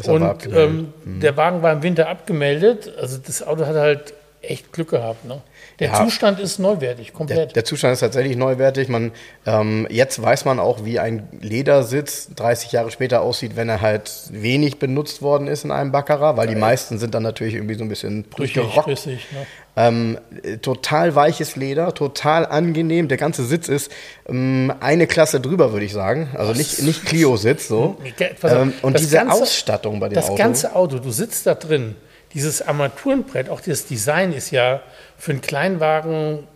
[0.09, 2.93] aber und ähm, der Wagen war im Winter abgemeldet.
[3.01, 5.25] Also das Auto hat halt echt Glück gehabt.
[5.25, 5.41] Ne?
[5.79, 6.05] Der Ja.
[6.05, 7.55] Zustand ist neuwertig, Der, komplett.
[7.57, 8.89] der Zustand ist tatsächlich neuwertig.
[8.89, 9.13] Man,
[9.45, 14.11] ähm, jetzt weiß man auch, wie ein Ledersitz 30 Jahre später aussieht, wenn er halt
[14.31, 17.85] wenig benutzt worden ist in einem Baccarat, weil die meisten sind dann natürlich irgendwie so
[17.85, 18.87] ein bisschen durchgerockt.
[18.89, 19.27] rissig.
[19.33, 19.47] Ne?
[19.79, 23.09] Ähm, äh, total weiches Leder, total angenehm.
[23.09, 23.93] Der ganze Sitz ist
[24.27, 26.31] ähm, eine Klasse drüber, würde ich sagen.
[26.33, 27.99] Also nicht, nicht Clio-Sitz so.
[28.45, 30.37] Ähm, und das diese ganze- Ausstattung bei dem Das Auto.
[30.37, 31.97] ganze Auto, du sitzt da drin,
[32.37, 34.81] dieses Armaturenbrett, auch das Design ist ja
[35.19, 36.47] für einen Kleinwagen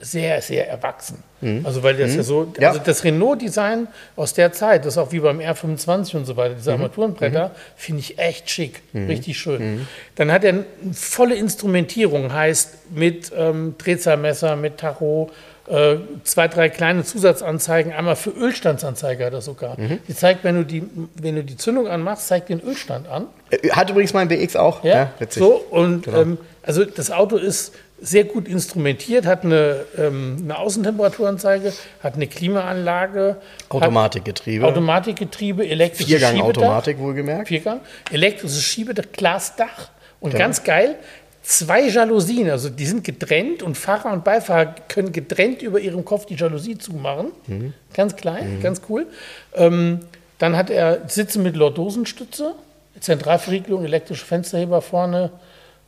[0.00, 1.22] sehr, sehr erwachsen.
[1.62, 2.52] Also weil das ja so, Mhm.
[2.58, 2.68] Ja.
[2.70, 6.54] also das Renault-Design aus der Zeit, das ist auch wie beim R25 und so weiter,
[6.54, 6.58] Mhm.
[6.58, 9.86] diese Armaturenbretter, finde ich echt schick, richtig schön.
[10.14, 15.30] Dann hat er eine volle Instrumentierung, heißt mit ähm, Drehzahlmesser, mit Tacho,
[16.24, 19.80] zwei, drei kleine Zusatzanzeigen, einmal für Ölstandsanzeige hat er sogar.
[19.80, 19.98] Mhm.
[20.06, 20.82] Die zeigt, wenn du die,
[21.14, 23.26] wenn du die Zündung anmachst, zeigt den Ölstand an.
[23.50, 24.84] Äh, Hat übrigens mein BX auch.
[24.84, 25.42] Ja, witzig.
[25.42, 26.20] so und Genau.
[26.20, 32.26] ähm, also das Auto ist sehr gut instrumentiert, hat eine, ähm, eine Außentemperaturanzeige, hat eine
[32.26, 33.36] Klimaanlage,
[33.70, 34.66] Automatikgetriebe.
[34.66, 37.48] Automatikgetriebe, elektrisches Viergang Schiebedach, Automatik wohlgemerkt.
[37.48, 39.88] Viergang, elektrisches Schiebedach, Glasdach
[40.20, 40.96] und ganz geil,
[41.44, 46.26] zwei Jalousien, also die sind getrennt und Fahrer und Beifahrer können getrennt über ihrem Kopf
[46.26, 47.32] die Jalousie zumachen.
[47.46, 47.74] Mhm.
[47.92, 49.06] Ganz klein, ganz cool.
[49.54, 50.00] Ähm,
[50.38, 52.54] dann hat er Sitze mit Lordosenstütze,
[52.98, 55.30] Zentralverriegelung, elektrische Fensterheber vorne,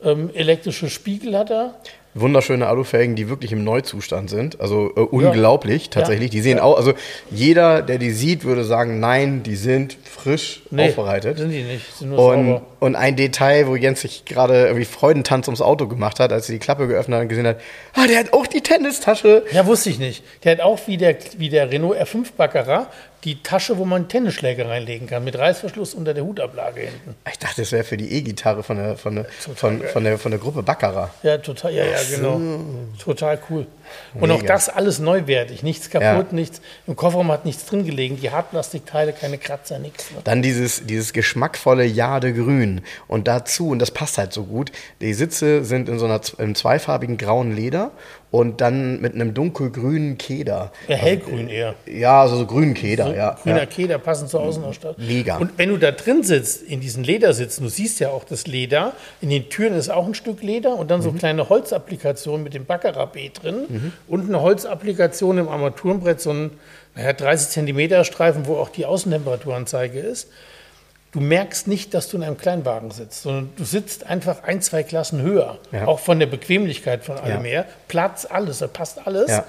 [0.03, 1.75] ähm, elektrische Spiegel hat er.
[2.19, 4.59] Wunderschöne Alufelgen, die wirklich im Neuzustand sind.
[4.59, 6.29] Also äh, unglaublich tatsächlich.
[6.31, 6.63] Die sehen Ja.
[6.63, 6.93] auch, also
[7.29, 11.37] jeder, der die sieht, würde sagen, nein, die sind frisch aufbereitet.
[11.37, 12.61] sind die nicht, sind nur Und, sauber.
[12.79, 16.53] und ein Detail, wo Jens sich gerade irgendwie Freudentanz ums Auto gemacht hat, als er
[16.53, 17.59] die Klappe geöffnet hat und gesehen hat,
[17.93, 19.43] ah, der hat auch die Tennistasche.
[19.51, 20.23] Ja, wusste ich nicht.
[20.43, 22.87] Der hat auch wie der, wie der Renault R5 Baccarat
[23.23, 27.15] die Tasche, wo man Tennisschläge reinlegen kann, mit Reißverschluss unter der Hutablage hinten.
[27.29, 30.31] Ich dachte, das wäre für die E-Gitarre von der, von, der, von, von, der, von
[30.31, 31.09] der Gruppe Baccarat.
[31.23, 32.39] Ja, total, ja, ja, genau.
[32.99, 33.65] Total cool.
[34.19, 36.35] Und auch das alles neuwertig, nichts kaputt, Ja.
[36.35, 36.61] nichts.
[36.87, 40.07] Im Kofferraum hat nichts drin gelegen, die Hartplastikteile, keine Kratzer, nichts.
[40.23, 42.81] Dann dieses, dieses geschmackvolle Jadegrün.
[43.07, 44.71] Und dazu, und das passt halt so gut,
[45.01, 47.91] die Sitze sind in so einer im zweifarbigen grauen Leder
[48.31, 50.71] und dann mit einem dunkelgrünen Keder.
[50.87, 51.75] Ja, hellgrün eher.
[51.85, 53.37] Ja, also so grünen Keder, ja.
[53.41, 53.65] Grüner ja.
[53.65, 55.05] Keder passend zur Außenausstattung.
[55.05, 55.37] Mega.
[55.37, 58.93] Und wenn du da drin sitzt, in diesen Ledersitzen, du siehst ja auch das Leder,
[59.21, 61.19] in den Türen ist auch ein Stück Leder und dann so Mhm.
[61.19, 63.29] kleine Holzapplikationen mit dem Baccarat B
[63.79, 66.51] drin und eine Holzapplikation im Armaturenbrett, so ein
[66.95, 70.29] naja, 30 Zentimeter Streifen, wo auch die Außentemperaturanzeige ist.
[71.11, 74.83] Du merkst nicht, dass du in einem Kleinwagen sitzt, sondern du sitzt einfach ein, zwei
[74.83, 75.57] Klassen höher.
[75.71, 75.85] Ja.
[75.85, 77.49] Auch von der Bequemlichkeit von allem Ja.
[77.51, 77.65] her.
[77.87, 79.29] Platz, alles, da passt alles.
[79.31, 79.45] Ja.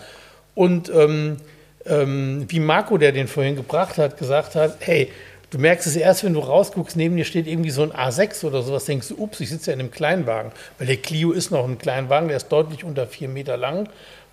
[0.55, 1.39] Und ähm,
[1.85, 5.11] ähm, wie Marco, der den vorhin gebracht hat, gesagt hat, hey,
[5.51, 8.63] du merkst es erst, wenn du rausguckst, neben dir steht irgendwie so ein A6 oder
[8.63, 10.53] sowas, denkst du, ups, ich sitze ja in einem Kleinwagen.
[10.79, 13.89] Weil der Clio ist noch ein Kleinwagen, der ist deutlich unter vier Meter lang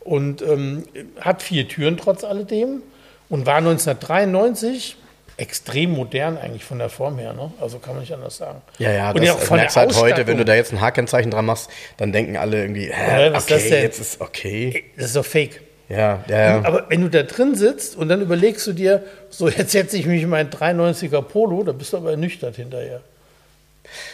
[0.05, 0.85] und ähm,
[1.19, 2.81] hat vier Türen trotz alledem
[3.27, 4.95] und war 1993
[5.37, 7.33] extrem modern eigentlich von der Form her.
[7.33, 7.51] Ne?
[7.59, 8.61] Also kann man nicht anders sagen.
[8.77, 10.55] Ja, ja, und das, ja auch das von der merkst halt heute, wenn du da
[10.55, 13.69] jetzt ein Hakenzeichen dran machst, dann denken alle irgendwie, hä, Ja, was ist okay, das
[13.69, 13.81] denn?
[13.83, 14.83] jetzt ist okay.
[14.95, 15.61] Das ist doch fake.
[15.89, 16.57] Ja, ja, ja.
[16.63, 20.05] Aber wenn du da drin sitzt und dann überlegst du dir, so jetzt setze ich
[20.05, 23.01] mich in meinen 93er Polo, da bist du aber ernüchtert hinterher.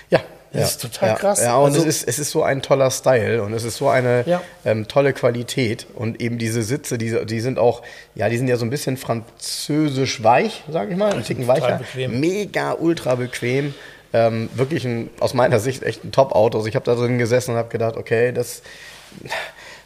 [0.09, 0.19] Ja,
[0.53, 1.41] Das ja, ist total ja, krass.
[1.41, 3.87] Ja, und Also- es, ist, es ist so ein toller Style und es ist so
[3.87, 4.41] eine Ja.
[4.65, 5.87] ähm, tolle Qualität.
[5.95, 7.81] Und eben diese Sitze, die, die sind auch,
[8.15, 11.77] ja, die sind ja so ein bisschen französisch weich, sag ich mal, ein Ticken weicher.
[11.77, 12.19] bequem.
[12.19, 13.73] Mega ultra bequem.
[14.13, 16.57] Ähm, wirklich ein, aus meiner Sicht echt ein Top-Auto.
[16.57, 18.61] Also ich habe da drin gesessen und habe gedacht, okay, das.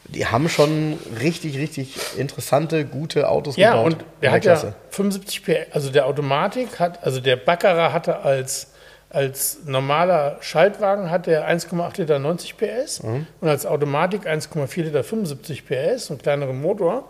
[0.08, 3.86] Die haben schon richtig, richtig interessante, gute Autos Ja, gebaut.
[3.86, 4.68] und in der der hat Klasse.
[4.68, 8.68] ja 75 PS, also der Automatik hat, also der Baccarat hatte als,
[9.10, 13.28] als normaler Schaltwagen hat der 1,8 Liter 90 PS Mhm.
[13.42, 17.10] und als Automatik 1,4 Liter 75 PS und kleineren Motor.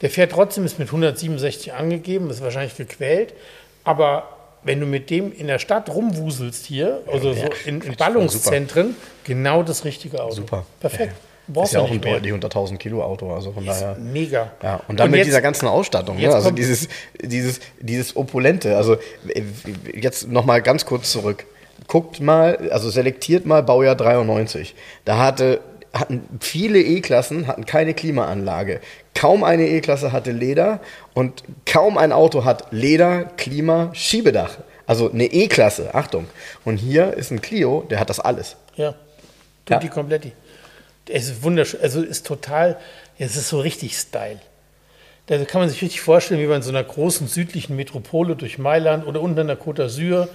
[0.00, 3.34] Der fährt trotzdem, ist mit 167 angegeben, ist wahrscheinlich gequält,
[3.84, 4.28] aber
[4.62, 9.62] wenn du mit dem in der Stadt rumwuselst hier, also so in, in Ballungszentren, genau
[9.62, 10.34] das richtige Auto.
[10.34, 10.66] Super.
[10.80, 11.12] Perfekt.
[11.12, 11.18] Ist
[11.48, 13.96] brauchst ja ja auch ein deutlich unter 1000 Kilo Auto, also von daher.
[13.98, 14.52] Mega.
[14.62, 16.32] Ja, und dann mit jetzt- dieser ganzen Ausstattung, ne?
[16.32, 16.88] also dieses,
[17.20, 18.76] dieses, dieses Opulente.
[18.76, 18.94] Also
[19.28, 19.42] äh,
[19.94, 21.44] jetzt noch mal ganz kurz zurück.
[21.86, 24.74] Guckt mal, also selektiert mal Baujahr 93.
[25.04, 25.60] Da hatte,
[25.92, 28.80] hatten viele E-Klassen hatten keine Klimaanlage.
[29.14, 30.80] Kaum eine E-Klasse hatte Leder
[31.14, 34.58] und kaum ein Auto hat Leder, Klima, Schiebedach.
[34.86, 36.26] Also eine E-Klasse, Achtung.
[36.64, 38.56] Und hier ist ein Clio, der hat das alles.
[38.76, 38.94] Ja,
[39.66, 39.92] tutti Ja.
[39.92, 40.32] kompletti.
[41.10, 42.76] Es ist wunderschön, also ist total,
[43.18, 44.40] es ist so richtig Style.
[45.26, 48.58] Da kann man sich richtig vorstellen, wie man in so einer großen südlichen Metropole durch
[48.58, 50.28] Mailand oder unten an der Côte d'Azur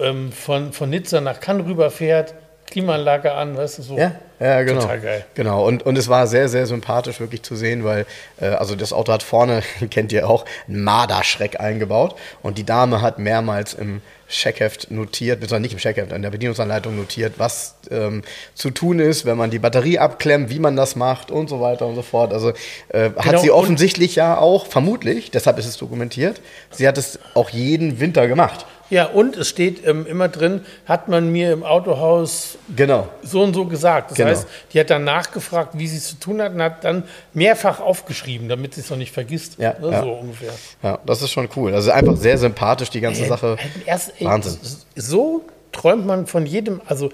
[0.00, 2.34] ähm, von, von Nizza nach Cannes rüberfährt.
[2.66, 3.96] Klimaanlage an, weißt du, so.
[3.96, 4.80] Ja, ja, genau.
[4.80, 5.24] Total geil.
[5.34, 5.64] Genau.
[5.64, 8.06] Und, und es war sehr, sehr sympathisch wirklich zu sehen, weil,
[8.40, 12.16] äh, also das Auto hat vorne, kennt ihr auch, einen Marderschreck eingebaut.
[12.42, 16.96] Und die Dame hat mehrmals im Checkheft notiert, beziehungsweise nicht im Checkheft, in der Bedienungsanleitung
[16.96, 18.22] notiert, was ähm,
[18.54, 21.86] zu tun ist, wenn man die Batterie abklemmt, wie man das macht und so weiter
[21.86, 22.32] und so fort.
[22.32, 22.50] Also
[22.88, 26.98] äh, hat Genau, sie und- offensichtlich ja auch, vermutlich, deshalb ist es dokumentiert, sie hat
[26.98, 28.66] es auch jeden Winter gemacht.
[28.88, 33.08] Ja, und es steht ähm, immer drin, hat man mir im Autohaus Genau.
[33.22, 34.10] so und so gesagt.
[34.12, 34.30] Das Genau.
[34.30, 37.02] heißt, die hat dann nachgefragt, wie sie es zu tun hat und hat dann
[37.34, 39.58] mehrfach aufgeschrieben, damit sie es noch nicht vergisst.
[39.58, 40.02] Ja, Ne, ja.
[40.02, 40.52] So ungefähr.
[40.82, 41.74] Ja, das ist schon cool.
[41.74, 43.56] Also einfach sehr sympathisch, die ganze Sache.
[43.84, 44.58] Äh, Erst, Wahnsinn.
[44.62, 47.10] s- So träumt man von jedem, also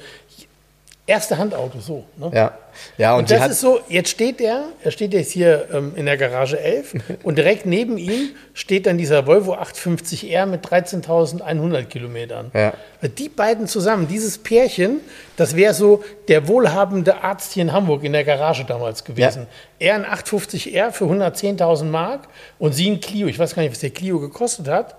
[1.12, 2.04] erste Handauto, so.
[2.16, 2.30] Ne?
[2.32, 2.58] Ja,
[2.96, 6.06] ja und, Und das ist so, jetzt steht er, er steht jetzt hier ähm, in
[6.06, 12.50] der Garage 11 und direkt neben ihm steht dann dieser Volvo 850R mit 13.100 Kilometern.
[12.54, 12.72] Ja.
[13.18, 15.00] Die beiden zusammen, dieses Pärchen,
[15.36, 19.46] das wäre so der wohlhabende Arzt hier in Hamburg in der Garage damals gewesen.
[19.78, 23.26] Er ein 850R für 110.000 Mark und sie ein Clio.
[23.26, 24.96] Ich weiß gar nicht, was der Clio gekostet hat.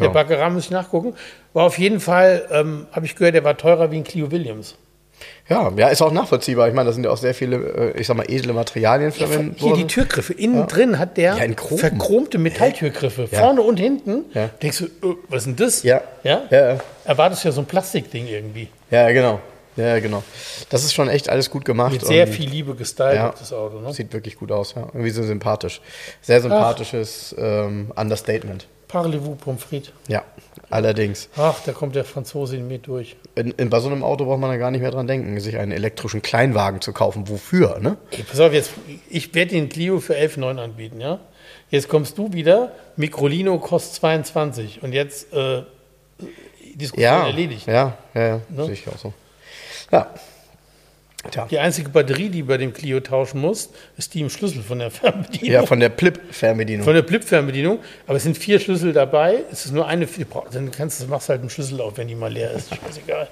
[0.00, 0.12] Der Ja.
[0.12, 1.14] Baccarat muss ich nachgucken.
[1.52, 4.76] War auf jeden Fall, ähm, habe ich gehört, der war teurer wie ein Clio Williams.
[5.48, 6.68] Ja, ja, ist auch nachvollziehbar.
[6.68, 7.56] Ich meine, da sind ja auch sehr viele,
[7.94, 9.86] äh, ich sag mal, edle Materialien verwendet Hier die.
[9.86, 10.32] Türgriffe.
[10.32, 13.28] Innen drin hat der Ja, verchromte Metalltürgriffe.
[13.28, 14.24] Vorne und hinten.
[14.32, 14.48] Ja.
[14.62, 15.82] Denkst du, äh, was ist denn das?
[15.82, 16.00] Ja.
[16.22, 16.42] Ja?
[16.50, 16.80] Ja, ja.
[17.04, 18.68] Erwartest ja so ein Plastikding irgendwie.
[18.90, 19.40] Ja, genau.
[19.76, 20.22] Ja, genau.
[20.70, 21.92] Das ist schon echt alles gut gemacht.
[21.92, 23.34] Mit sehr viel Liebe gestylt, Ja.
[23.38, 23.80] das Auto.
[23.80, 23.92] Ne?
[23.92, 24.82] Sieht wirklich gut aus, ja.
[24.92, 25.80] Irgendwie so sympathisch.
[26.22, 28.68] Sehr sympathisches ähm, Understatement.
[28.86, 29.90] Parlez-vous, Pommes frites.
[30.06, 30.22] Ja,
[30.74, 31.28] allerdings.
[31.36, 33.16] Ach, da kommt der Franzose in mir durch.
[33.34, 35.56] In, in, bei so einem Auto braucht man dann gar nicht mehr dran denken, sich
[35.56, 37.28] einen elektrischen Kleinwagen zu kaufen.
[37.28, 37.96] Wofür, ne?
[38.10, 38.72] Ey, pass auf, jetzt,
[39.08, 41.20] ich werde den Clio für 11,9 anbieten, ja?
[41.70, 45.62] Jetzt kommst du wieder, Microlino kostet 22 und jetzt äh,
[46.74, 47.66] Diskussion Ja, erledigt.
[47.66, 48.40] ja, ja, ja.
[48.48, 48.64] Ne?
[48.66, 49.12] sehe ich auch so.
[49.92, 50.08] Ja.
[51.30, 51.46] Tja.
[51.50, 54.90] Die einzige Batterie, die bei dem Clio tauschen musst, ist die im Schlüssel von der
[54.90, 55.52] Fernbedienung.
[55.52, 56.84] Ja, von der Plip-Fernbedienung.
[56.84, 59.44] Von der Blip-Fernbedienung, aber es sind vier Schlüssel dabei.
[59.50, 60.06] Es ist nur eine,
[60.52, 62.70] dann kannst du, machst halt einen Schlüssel auf, wenn die mal leer ist.
[62.74, 63.28] Scheißegal.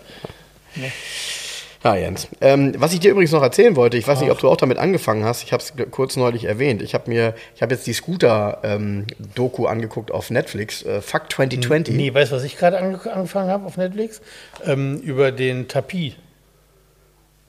[1.85, 2.29] Ja, Jens.
[2.41, 4.79] Ähm, was ich dir übrigens noch erzählen wollte, ich weiß nicht, ob du auch damit
[4.79, 6.81] angefangen hast, ich habe es kurz neulich erwähnt.
[6.81, 11.95] Ich habe mir, ich habe jetzt die Scooter-Doku angeguckt auf Netflix, äh, Fuck 2020.
[11.95, 14.21] Nee, weißt du, was ich gerade ange angefangen habe auf Netflix?
[14.65, 16.15] Ähm, über den Tapie.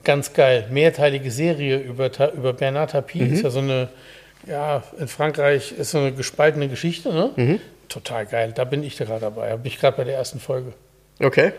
[0.04, 0.68] Ganz geil.
[0.70, 3.24] Mehrteilige Serie über, über Bernard Tapie.
[3.24, 3.34] Mhm.
[3.34, 3.90] Ist ja so eine,
[4.48, 7.32] ja, in Frankreich ist so eine gespaltene Geschichte, ne?
[7.36, 7.60] Mhm.
[7.90, 8.52] Total geil.
[8.54, 9.50] Da bin ich da gerade dabei.
[9.50, 10.74] Da bin ich gerade bei der ersten Folge.
[11.20, 11.54] Okay.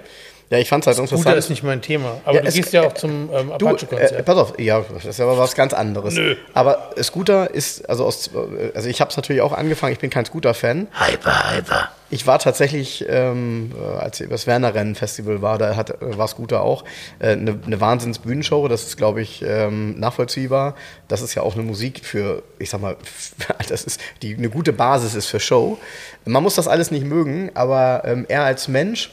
[0.51, 1.38] Ja, ich fand es halt Scooter interessant.
[1.38, 2.20] ist nicht mein Thema.
[2.24, 4.24] Aber Ja, du es- gehst ja auch zum ähm, Du, äh, Apache-Konzert.
[4.24, 6.14] pass auf, ja, das ist aber was ganz anderes.
[6.14, 6.36] Nö.
[6.53, 8.30] Aber Scooter ist, also aus,
[8.74, 10.88] also ich habe es natürlich auch angefangen, ich bin kein Scooter-Fan.
[10.92, 11.88] hyper, hyper.
[12.11, 16.84] Ich war tatsächlich, ähm, äh, als das Werner-Rennen-Festival war, da hat, äh, war Scooter auch,
[17.18, 18.68] äh, eine, eine Wahnsinns-Bühnenshow.
[18.68, 20.74] Das ist, glaube ich, ähm, nachvollziehbar.
[21.09, 22.97] Das ist ja auch eine Musik für, ich sag mal,
[23.68, 25.78] das ist die eine gute Basis ist für Show.
[26.26, 29.11] Man muss das alles nicht mögen, aber ähm, er als Mensch,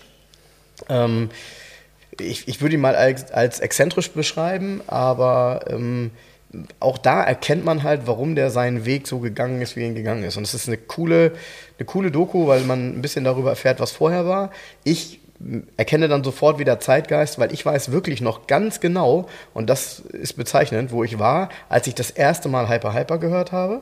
[0.90, 1.30] ähm,
[2.20, 6.12] ich, ich würde ihn mal als, als exzentrisch beschreiben, aber ähm,
[6.80, 9.96] auch da erkennt man halt, warum der seinen Weg so gegangen ist, wie er ihn
[9.96, 10.38] gegangen ist.
[10.38, 11.32] Und es ist eine coole,
[11.80, 14.52] eine coole Doku, weil man ein bisschen darüber erfährt, was vorher war.
[14.84, 15.22] Ich
[15.78, 20.34] erkenne dann sofort wieder Zeitgeist, weil ich weiß wirklich noch ganz genau, und das ist
[20.34, 23.82] bezeichnend, wo ich war, als ich das erste Mal Hyper Hyper gehört habe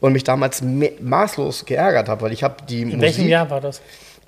[0.00, 3.80] und mich damals maßlos geärgert habe, weil ich habe die In welchem Jahr war das?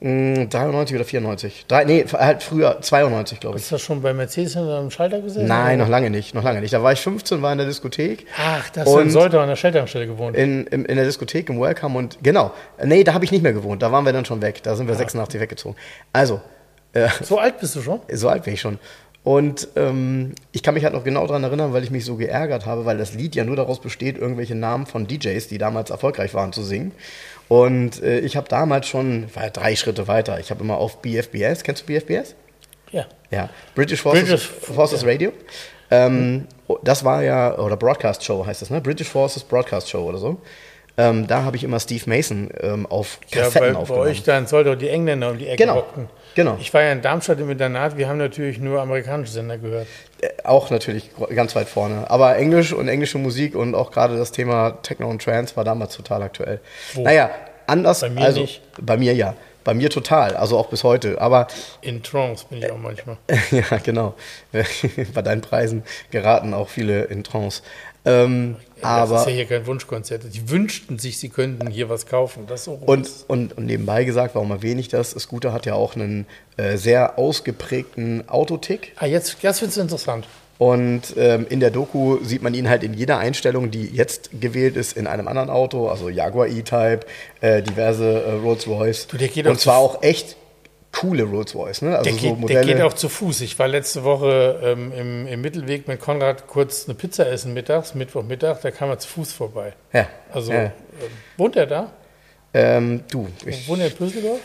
[0.02, 1.66] 93 oder 94.
[1.68, 3.62] Drei, nee, halt früher 92, glaube ich.
[3.62, 5.46] Ist das schon bei Mercedes hinter einem Schalter gesessen?
[5.46, 6.72] Nein, noch lange nicht, noch lange nicht.
[6.74, 8.26] Da war ich 15, war in der Diskothek.
[8.36, 10.36] Ach, das Und- und sollte an der Schalterstelle gewohnt.
[10.36, 12.52] In, in, in der Diskothek im Welcome und genau.
[12.82, 13.80] Nee, da habe ich nicht mehr gewohnt.
[13.82, 14.62] Da waren wir dann schon weg.
[14.64, 14.88] Da sind Ah.
[14.90, 15.76] wir 86 weggezogen.
[16.12, 16.40] Also,
[16.94, 18.00] äh, So alt bist du schon?
[18.12, 18.78] so alt bin ich schon.
[19.24, 22.66] Und ähm, ich kann mich halt noch genau daran erinnern, weil ich mich so geärgert
[22.66, 26.34] habe, weil das Lied ja nur daraus besteht, irgendwelche Namen von DJs, die damals erfolgreich
[26.34, 26.90] waren, zu singen.
[27.52, 31.02] Und äh, ich habe damals schon, war ja drei Schritte weiter, ich habe immer auf
[31.02, 32.34] BFBS, kennst du BFBS?
[32.92, 33.04] Ja.
[33.30, 35.32] Ja, British Forces, British- Forces Radio.
[35.90, 36.46] Ähm,
[36.82, 38.80] das war ja, oder Broadcast Show heißt das, ne?
[38.80, 40.38] British Forces Broadcast Show oder so.
[40.96, 44.06] Ähm, da habe ich immer Steve Mason ähm, auf Ja, Kassetten weil bei aufgenommen.
[44.08, 45.84] euch dann soll doch die Engländer um die Ecke Genau,
[46.34, 46.56] genau.
[46.60, 49.86] Ich war ja in Darmstadt im Internat, wir haben natürlich nur amerikanische Sender gehört.
[50.44, 52.08] Auch natürlich ganz weit vorne.
[52.10, 55.96] Aber Englisch und englische Musik und auch gerade das Thema Techno und Trance war damals
[55.96, 56.60] total aktuell.
[56.94, 57.02] Wo?
[57.02, 57.30] Naja,
[57.66, 58.00] anders.
[58.00, 58.62] Bei mir also, nicht.
[58.80, 59.34] Bei mir ja.
[59.64, 61.20] Bei mir total, also auch bis heute.
[61.20, 61.46] Aber
[61.82, 63.16] In Trance bin ich auch manchmal.
[63.50, 64.14] ja, genau.
[65.14, 67.62] Bei deinen Preisen geraten auch viele in Trance.
[68.04, 70.22] Ähm, das aber ist ja hier kein Wunschkonzert.
[70.32, 72.46] Die wünschten sich, sie könnten hier was kaufen.
[72.48, 75.10] Das so und, und, und nebenbei gesagt, warum erwähne ich das?
[75.10, 76.26] Scooter hat ja auch einen
[76.56, 78.92] äh, sehr ausgeprägten Autotick.
[78.96, 80.26] ah, jetzt, jetzt wird es interessant.
[80.58, 84.76] Und ähm, in der Doku sieht man ihn halt in jeder Einstellung, die jetzt gewählt
[84.76, 87.00] ist, in einem anderen Auto, also Jaguar E-Type,
[87.40, 89.08] äh, diverse äh, Rolls-Royce.
[89.44, 90.36] Und zwar auch echt
[90.92, 91.96] coole Rolls-Royce, ne?
[91.98, 92.66] Also Der, so geht, der Modelle.
[92.74, 93.40] geht auch zu Fuß.
[93.40, 97.94] Ich war letzte Woche ähm, im, im Mittelweg mit Konrad kurz eine Pizza essen mittags,
[97.94, 99.72] Mittwochmittag, da kam er zu Fuß vorbei.
[99.92, 100.06] ja.
[100.32, 100.64] Also ja.
[100.64, 100.70] ähm,
[101.36, 101.90] wohnt er da?
[102.54, 104.40] Ähm, du, ich, Wohnt er in Pösseldorf?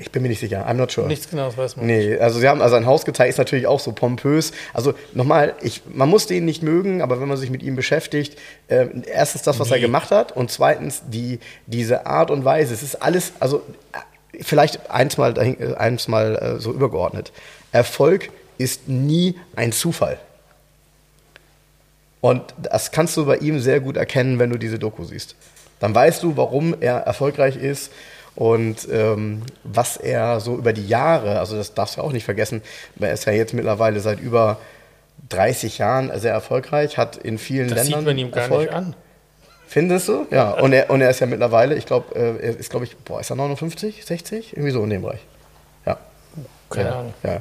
[0.00, 0.66] ich bin mir nicht sicher.
[0.68, 1.06] I'm not sure.
[1.06, 1.86] Nichts genaues weiß man.
[1.86, 4.52] Nee, also sie haben also ein Haus gezeigt, ist natürlich auch so pompös.
[4.72, 8.38] Also nochmal, ich, man muss den nicht mögen, aber wenn man sich mit ihm beschäftigt,
[8.68, 9.82] äh, erstens das, was er Nee.
[9.82, 12.74] gemacht hat und zweitens die, diese Art und Weise.
[12.74, 13.58] Es ist alles, also
[13.92, 13.98] äh,
[14.40, 17.32] vielleicht eins mal, äh, eins mal äh, so übergeordnet.
[17.72, 20.18] Erfolg ist nie ein Zufall.
[22.20, 25.34] Und das kannst du bei ihm sehr gut erkennen, wenn du diese Doku siehst.
[25.80, 27.90] Dann weißt du, warum er erfolgreich ist
[28.36, 32.62] und ähm, was er so über die Jahre, also das darfst du auch nicht vergessen,
[33.00, 34.58] er ist ja jetzt mittlerweile seit über
[35.30, 38.60] 30 Jahren sehr erfolgreich, hat in vielen das Ländern sieht man ihm gar Erfolg.
[38.68, 38.94] nicht an.
[39.72, 40.26] Findest du?
[40.30, 42.94] Ja, und er, und er ist ja mittlerweile, ich glaube, äh, er ist, glaube ich,
[42.94, 44.52] boah, ist er 59, 60?
[44.52, 45.20] Irgendwie so in dem Bereich.
[45.86, 45.96] Ja.
[46.68, 47.14] Keine ja, Ahnung.
[47.22, 47.40] Ja.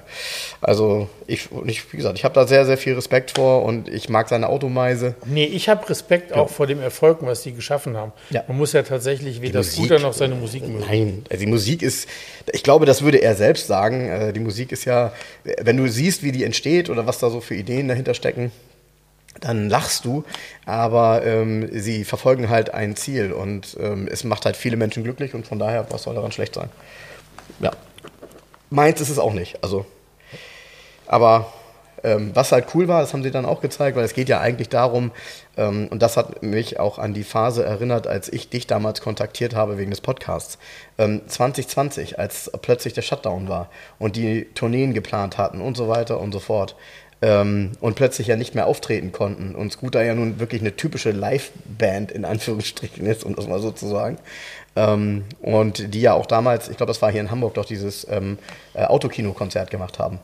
[0.62, 4.08] Also, ich, ich, wie gesagt, ich habe da sehr, sehr viel Respekt vor und ich
[4.08, 5.16] mag seine Automeise.
[5.26, 8.14] Nee, ich habe Respekt auch vor dem Erfolg, was die geschaffen haben.
[8.30, 8.46] Ja.
[8.48, 10.86] Man muss ja tatsächlich weder Scooter noch seine Musik mögen.
[10.88, 12.08] Nein, also die Musik ist,
[12.54, 14.08] ich glaube, das würde er selbst sagen.
[14.08, 15.12] Äh, Die Musik ist ja,
[15.62, 18.54] wenn du siehst, wie die entsteht oder was da so für Ideen dahinter stecken,
[19.42, 20.24] dann lachst du,
[20.66, 25.34] aber ähm, sie verfolgen halt ein Ziel und ähm, es macht halt viele Menschen glücklich
[25.34, 26.70] und von daher, was soll daran schlecht sein?
[27.60, 27.72] Ja.
[28.70, 29.86] Meins ist es auch nicht, also.
[31.08, 31.52] Aber
[32.04, 34.40] ähm, was halt cool war, das haben sie dann auch gezeigt, weil es geht ja
[34.40, 35.12] eigentlich darum,
[35.58, 39.56] ähm, und das hat mich auch an die Phase erinnert, als ich dich damals kontaktiert
[39.56, 40.58] habe wegen des Podcasts.
[40.98, 43.70] Ähm, 2020, als plötzlich der Shutdown war
[44.00, 46.76] und die Tourneen geplant hatten und so weiter und so fort.
[47.24, 49.54] Ähm, und plötzlich ja nicht mehr auftreten konnten.
[49.54, 53.72] Und Scooter ja nun wirklich eine typische Live-Band in Anführungsstrichen ist, um das mal so
[53.72, 54.18] zu sagen.
[54.76, 58.08] Ähm, und die ja auch damals, ich glaube, das war hier in Hamburg, doch dieses
[58.10, 58.40] ähm,
[58.74, 60.20] äh, Autokino-Konzert gemacht haben.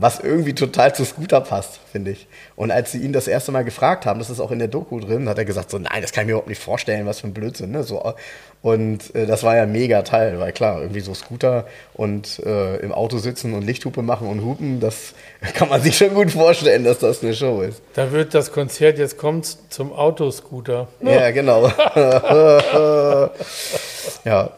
[0.00, 2.26] Was irgendwie total zu Scooter passt, finde ich.
[2.56, 4.98] Und als sie ihn das erste Mal gefragt haben, das ist auch in der Doku
[4.98, 7.26] drin, hat er gesagt, so, nein, das kann ich mir überhaupt nicht vorstellen, was für
[7.26, 7.70] ein Blödsinn.
[7.70, 7.82] Ne?
[7.82, 8.14] So,
[8.62, 12.76] und äh, das war ja ein mega Teil, weil klar, irgendwie so Scooter und äh,
[12.78, 15.12] im Auto sitzen und Lichthupe machen und hupen, das
[15.54, 17.82] kann man sich schon gut vorstellen, dass das eine Show ist.
[17.92, 20.88] Da wird das Konzert, jetzt kommt zum Autoscooter.
[21.02, 21.68] Ja, genau.
[24.24, 24.50] ja.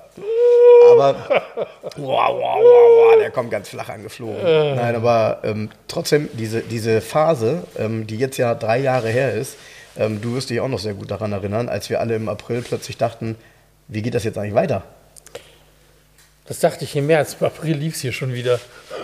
[0.92, 1.16] Aber
[1.96, 4.42] wow, wow, wow, wow, der kommt ganz flach angeflogen.
[4.42, 9.56] Nein, aber ähm, trotzdem, diese, diese Phase, ähm, die jetzt ja drei Jahre her ist,
[9.96, 12.62] ähm, du wirst dich auch noch sehr gut daran erinnern, als wir alle im April
[12.62, 13.36] plötzlich dachten,
[13.88, 14.82] wie geht das jetzt eigentlich weiter?
[16.46, 17.36] Das dachte ich im März.
[17.40, 18.58] Im April lief es hier schon wieder.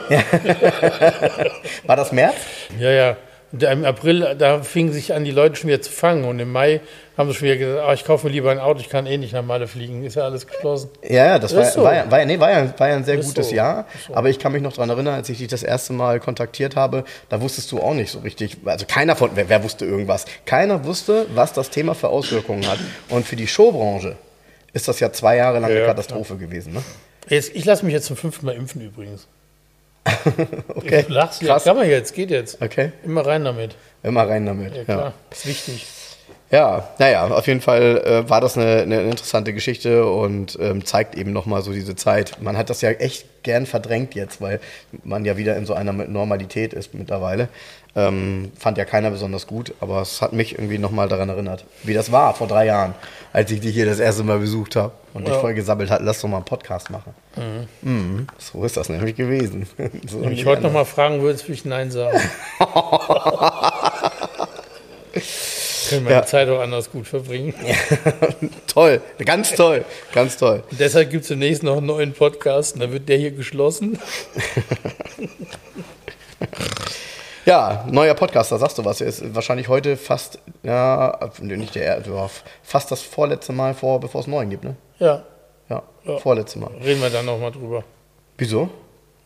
[1.84, 2.36] War das März?
[2.78, 3.16] Ja, ja.
[3.50, 6.24] Und Im April, da fingen sich an, die Leute schon wieder zu fangen.
[6.24, 6.80] Und im Mai
[7.16, 9.16] haben sie schon wieder gesagt, ah, ich kaufe mir lieber ein Auto, ich kann eh
[9.16, 10.04] nicht nach Malle fliegen.
[10.04, 10.90] Ist ja alles geschlossen.
[11.02, 11.82] Ja, ja, das war, so.
[11.82, 13.54] war, ja, war, ja, nee, war, ja, war ja ein sehr Ist gutes so.
[13.54, 13.86] Jahr.
[14.06, 14.14] So.
[14.14, 17.04] Aber ich kann mich noch daran erinnern, als ich dich das erste Mal kontaktiert habe,
[17.30, 18.58] da wusstest du auch nicht so richtig.
[18.66, 20.26] Also keiner von, wer, wer wusste irgendwas?
[20.44, 22.78] Keiner wusste, was das Thema für Auswirkungen hat.
[23.08, 24.16] Und für die Showbranche
[24.74, 26.74] ist das ja zwei Jahre lang eine Ja, Katastrophe gewesen.
[26.74, 26.82] Ne?
[27.30, 29.26] Jetzt, ich lasse mich jetzt zum fünften Mal impfen übrigens.
[30.74, 31.64] Okay, Du lachst, ja, krass.
[31.64, 32.60] kann man jetzt, geht jetzt.
[32.62, 33.76] Okay, Immer rein damit.
[34.02, 34.72] immer rein damit.
[34.72, 35.12] Ja, Ja, klar.
[35.30, 35.86] Ist wichtig.
[36.50, 41.14] ja naja, auf jeden Fall äh, war das eine, eine interessante Geschichte und ähm, zeigt
[41.14, 42.40] eben nochmal so diese Zeit.
[42.40, 44.60] Man hat das ja echt gern verdrängt jetzt, weil
[45.04, 47.48] man ja wieder in so einer Normalität ist mittlerweile.
[47.96, 51.94] Ähm, fand ja keiner besonders gut, aber es hat mich irgendwie nochmal daran erinnert, wie
[51.94, 52.94] das war vor drei Jahren,
[53.32, 55.40] als ich dich hier das erste Mal besucht habe und dich Ja.
[55.40, 57.14] voll gesammelt hat, lass doch mal einen Podcast machen.
[57.82, 58.26] Mhm.
[58.38, 59.66] So ist das nämlich gewesen.
[60.06, 62.20] so Wenn ich heute nochmal fragen würde, würde ich Nein sagen.
[65.88, 66.20] Können wir Ja.
[66.20, 67.54] die Zeit auch anders gut verbringen.
[68.66, 70.62] toll, ganz toll, ganz toll.
[70.70, 73.98] Und deshalb gibt es demnächst noch einen neuen Podcast und dann wird der hier geschlossen.
[77.48, 79.00] Ja, neuer Podcaster, sagst du was?
[79.00, 82.28] Er ist wahrscheinlich heute fast, ja, nicht der, ja,
[82.62, 84.76] fast das vorletzte Mal vor, bevor es einen neuen gibt, ne?
[84.98, 85.22] Ja,
[85.70, 86.18] Ja, Ja.
[86.18, 86.68] vorletzte Mal.
[86.84, 87.84] reden wir dann nochmal drüber.
[88.36, 88.68] Wieso?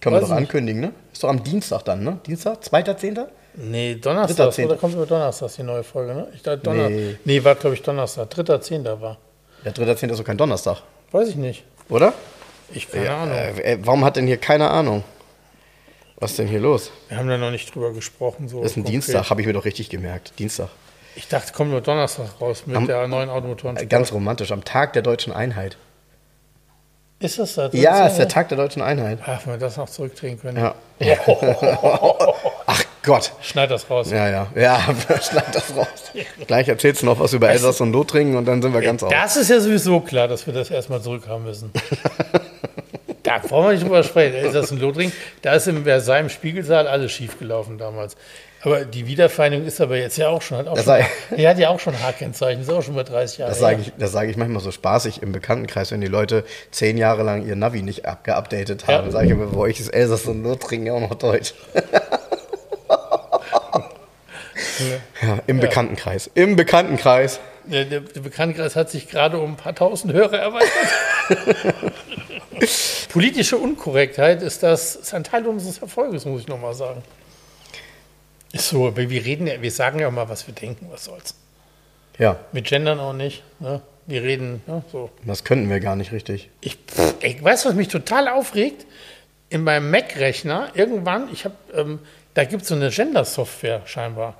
[0.00, 0.46] Können wir Weiß doch nicht.
[0.46, 0.92] ankündigen, ne?
[1.12, 2.18] Ist doch am Dienstag dann, ne?
[2.24, 3.26] Dienstag, 2.10.?
[3.54, 6.28] Nee, Donnerstag, oder kommt über Donnerstag die neue Folge, ne?
[6.32, 7.16] Ich dachte Donner Nee.
[7.24, 7.42] nee.
[7.42, 8.30] war glaube ich Donnerstag.
[8.30, 9.16] Dritter, Zehnter war.
[9.64, 10.10] Ja, 3.10.
[10.12, 10.78] ist doch kein Donnerstag,
[11.10, 11.64] Weiß ich nicht.
[11.88, 12.12] oder?
[12.72, 13.34] Ich keine Ahnung.
[13.36, 15.02] Äh, warum hat denn hier keine Ahnung?
[16.22, 16.92] Was ist denn hier los?
[17.08, 18.46] Wir haben da noch nicht drüber gesprochen.
[18.48, 18.92] So das ist ein konkret.
[18.92, 20.38] Dienstag, habe ich mir doch richtig gemerkt.
[20.38, 20.68] Dienstag.
[21.16, 23.76] Ich dachte, kommt nur Donnerstag raus mit Am- der neuen Automotoren.
[23.76, 25.76] Äh, Ganz romantisch, am Tag der deutschen Einheit.
[27.18, 27.70] Ist das da?
[27.72, 29.18] Ja, ist der Tag der deutschen Einheit.
[29.26, 30.58] Ach, wenn wir das noch zurückdrehen können.
[30.58, 30.76] Ja.
[32.66, 33.32] Ach Gott.
[33.42, 34.08] Schneid das raus.
[34.12, 34.46] Ja, ja.
[34.54, 34.78] Ja,
[35.20, 35.88] schneid das raus.
[36.46, 39.10] Gleich erzählst du noch was über Elsass und Lothringen und dann sind wir ganz auf.
[39.10, 41.72] Das ist ja sowieso klar, dass wir das erstmal zurückhaben müssen.
[43.22, 44.36] da brauchen wir nicht drüber sprechen.
[44.36, 45.12] Ist das ein Lothringen?
[45.42, 48.16] Da ist im Versailles im Spiegelsaal alles schiefgelaufen damals.
[48.64, 50.58] Aber die Wiedervereinigung ist aber jetzt ja auch schon.
[50.58, 52.62] Hat auch Das schon die hat ja auch schon H-Kennzeichen.
[52.62, 53.48] Ist auch schon bei 30 Jahren.
[53.48, 56.96] Das sage ich, das sage ich manchmal so spaßig im Bekanntenkreis, wenn die Leute zehn
[56.96, 59.06] Jahre lang ihr Navi nicht abgeupdatet haben.
[59.06, 59.12] Ja.
[59.12, 61.54] Sage ich immer, bei euch ist Elsass und Lothringen ja auch noch Deutsch.
[65.22, 66.30] ja, im Bekanntenkreis.
[66.34, 67.40] Im Bekanntenkreis.
[67.64, 70.70] Der, der Bekanntenkreis hat sich gerade um ein paar tausend Hörer erweitert.
[73.11, 77.03] Politische Unkorrektheit ist das ist ein Teil unseres Erfolges, muss ich nochmal sagen.
[78.53, 81.34] Ist so, wir reden ja, wir sagen ja mal, was wir denken, was soll's.
[82.18, 83.42] Ja, Mit Gendern auch nicht.
[83.59, 83.80] Ne?
[84.07, 85.11] Wir reden ne, so.
[85.24, 86.50] das könnten wir gar nicht richtig.
[86.61, 86.76] Ich,
[87.40, 88.86] weißt du, was mich total aufregt?
[89.48, 91.98] In meinem Mac-Rechner, irgendwann, ich habe, ähm,
[92.34, 94.34] da gibt es so eine Gender-Software scheinbar.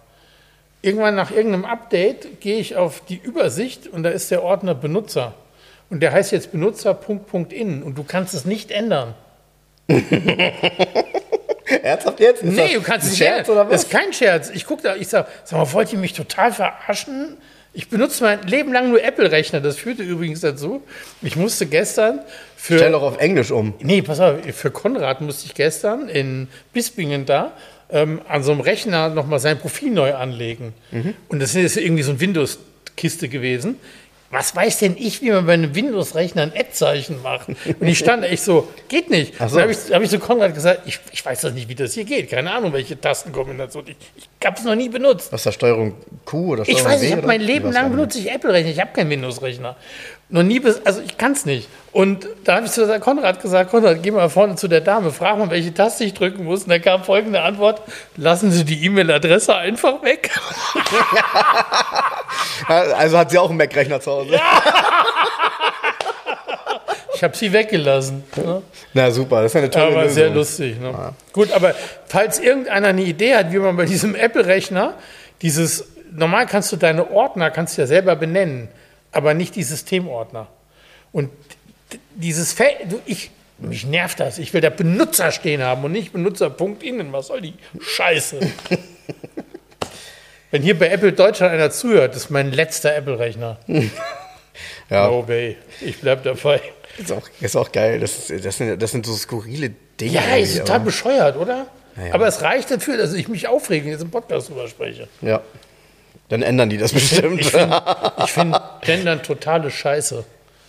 [0.81, 5.35] Irgendwann nach irgendeinem Update gehe ich auf die Übersicht und da ist der Ordner Benutzer.
[5.93, 9.13] Und der heißt jetzt Benutzer Punkt, Punkt in und du kannst es nicht ändern.
[11.83, 12.43] Ernsthaft jetzt?
[12.43, 13.69] Ist nee, du kannst es nicht ändern.
[13.69, 14.49] Das ist kein Scherz.
[14.55, 17.37] Ich gucke da, ich sage, sag mal, wollt ihr mich total verarschen?
[17.75, 19.61] Ich benutze mein Leben lang nur Apple-Rechner.
[19.61, 20.83] Das führte übrigens dazu.
[21.21, 22.21] Ich musste gestern
[22.57, 22.79] für.
[22.79, 23.75] Stell doch auf Englisch um.
[23.81, 27.53] Nee, pass auf, für Konrad musste ich gestern in Bispingen da
[27.91, 30.73] ähm, an so einem Rechner nochmal sein Profil neu anlegen.
[31.29, 33.77] Und das ist irgendwie so ein Windows-Kiste gewesen.
[34.33, 37.49] Was weiß denn ich, wie man bei einem Windows-Rechner ein Ad-Zeichen macht?
[37.49, 39.35] Und ich stand echt so, geht nicht.
[39.39, 39.57] Ach so.
[39.57, 41.93] Dann habe ich, hab ich zu Konrad gesagt, ich, ich weiß das nicht, wie das
[41.93, 42.31] hier geht.
[42.31, 43.85] Keine Ahnung, welche Tastenkombination.
[43.89, 45.31] Ich, ich habe es noch nie benutzt.
[45.33, 47.91] Was ist das Steuerung Q oder Steuerung Ich weiß, W ich habe mein Leben lang
[47.91, 48.71] benutze ich Apple-Rechner.
[48.71, 49.77] Ich habe keinen Windows-Rechner.
[50.33, 51.69] Noch nie, bis, also ich kann es nicht.
[51.93, 55.37] Und da habe ich zu Konrad gesagt, Konrad, geh mal vorne zu der Dame, frag
[55.37, 56.63] mal, welche Taste ich drücken muss.
[56.63, 57.83] Und dann kam folgende Antwort,
[58.17, 60.31] lassen Sie die E-Mail-Adresse einfach weg.
[62.69, 64.41] Also hat sie auch einen Mac-Rechner zu Hause.
[67.15, 68.25] Ich habe sie weggelassen.
[68.37, 68.63] Ne?
[68.95, 70.15] Na super, das ist ja eine tolle Aber Lösung.
[70.15, 70.81] sehr lustig.
[70.81, 71.13] Ne?
[71.33, 71.75] Gut, aber
[72.07, 74.95] falls irgendeiner eine Idee hat, wie man bei diesem Apple-Rechner
[75.43, 78.69] dieses, normal kannst du deine Ordner, kannst du ja selber benennen,
[79.13, 80.49] aber nicht die Systemordner.
[81.13, 81.31] Und
[82.15, 84.39] dieses Feld, ich, mich nervt das.
[84.39, 86.81] Ich will da Benutzer stehen haben und nicht Benutzer.innen.
[86.81, 87.13] innen.
[87.13, 88.41] Was soll die Scheiße?
[90.51, 93.59] Wenn hier bei Apple Deutschland einer zuhört, das ist mein letzter Apple-Rechner.
[94.91, 95.57] Ja, No way.
[95.81, 96.61] Ich bleib dabei.
[96.99, 98.01] ist auch, ist auch geil.
[98.01, 100.13] Das, ist, das, sind, das sind so skurrile Dinge.
[100.13, 101.67] Ja, ist total aber- bescheuert, oder?
[101.97, 102.15] Naja.
[102.15, 105.09] Aber es reicht dafür, dass ich mich aufrege und jetzt im Podcast drüber spreche.
[105.21, 105.41] Ja.
[106.33, 107.43] Dann ändern die das bestimmt.
[107.43, 107.83] Ich finde
[108.27, 110.25] find Gendern totale Scheiße.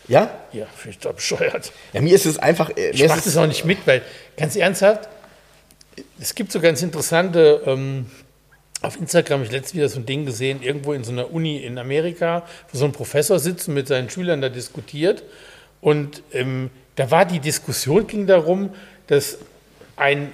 [0.10, 0.30] ja?
[0.52, 1.72] Ja, finde ich total bescheuert.
[1.94, 2.70] Ja, mir ist es einfach.
[2.76, 4.02] äh, Ich mache das auch nicht mit, weil,
[4.36, 5.08] ganz ernsthaft,
[6.20, 8.08] es gibt so ganz interessante, ähm,
[8.82, 11.60] auf Instagram habe ich letztens wieder so ein Ding gesehen, irgendwo in so einer Uni
[11.60, 15.24] in Amerika, wo so ein Professor sitzt und mit seinen Schülern da diskutiert.
[15.80, 18.76] Und ähm, da war die Diskussion, ging darum,
[19.08, 19.38] dass
[19.96, 20.34] ein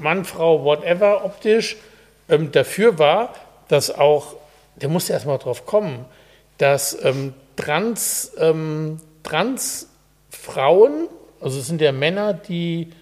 [0.00, 1.76] Mann, Frau, whatever, optisch
[2.28, 3.34] ähm, dafür war,
[3.68, 4.36] dass auch,
[4.80, 6.04] der musste erst mal drauf kommen,
[6.58, 11.08] dass ähm, Trans, ähm, Transfrauen,
[11.40, 12.92] also es sind ja Männer, die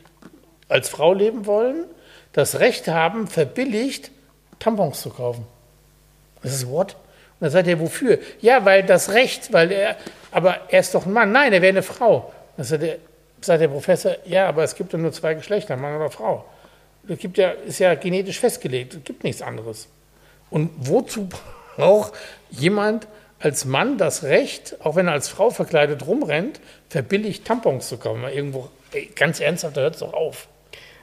[0.68, 1.84] als Frau leben wollen,
[2.32, 4.10] das Recht haben, verbilligt
[4.58, 5.46] Tampons zu kaufen.
[6.42, 6.94] Das ist what?
[6.94, 8.18] Und dann sagt er, wofür?
[8.40, 9.96] Ja, weil das Recht, weil er,
[10.30, 11.32] aber er ist doch ein Mann.
[11.32, 12.32] Nein, er wäre eine Frau.
[12.56, 12.96] Dann sagt der,
[13.40, 16.44] sagt der Professor, ja, aber es gibt ja nur zwei Geschlechter, Mann oder Frau.
[17.08, 19.88] Es gibt ja, ist ja genetisch festgelegt, es gibt nichts anderes.
[20.50, 21.28] Und wozu
[21.78, 22.12] braucht
[22.50, 23.06] jemand
[23.40, 28.20] als Mann das Recht, auch wenn er als Frau verkleidet rumrennt, verbilligt Tampons zu kaufen?
[28.20, 30.48] Mal irgendwo, ey, ganz ernsthaft, da hört es doch auf.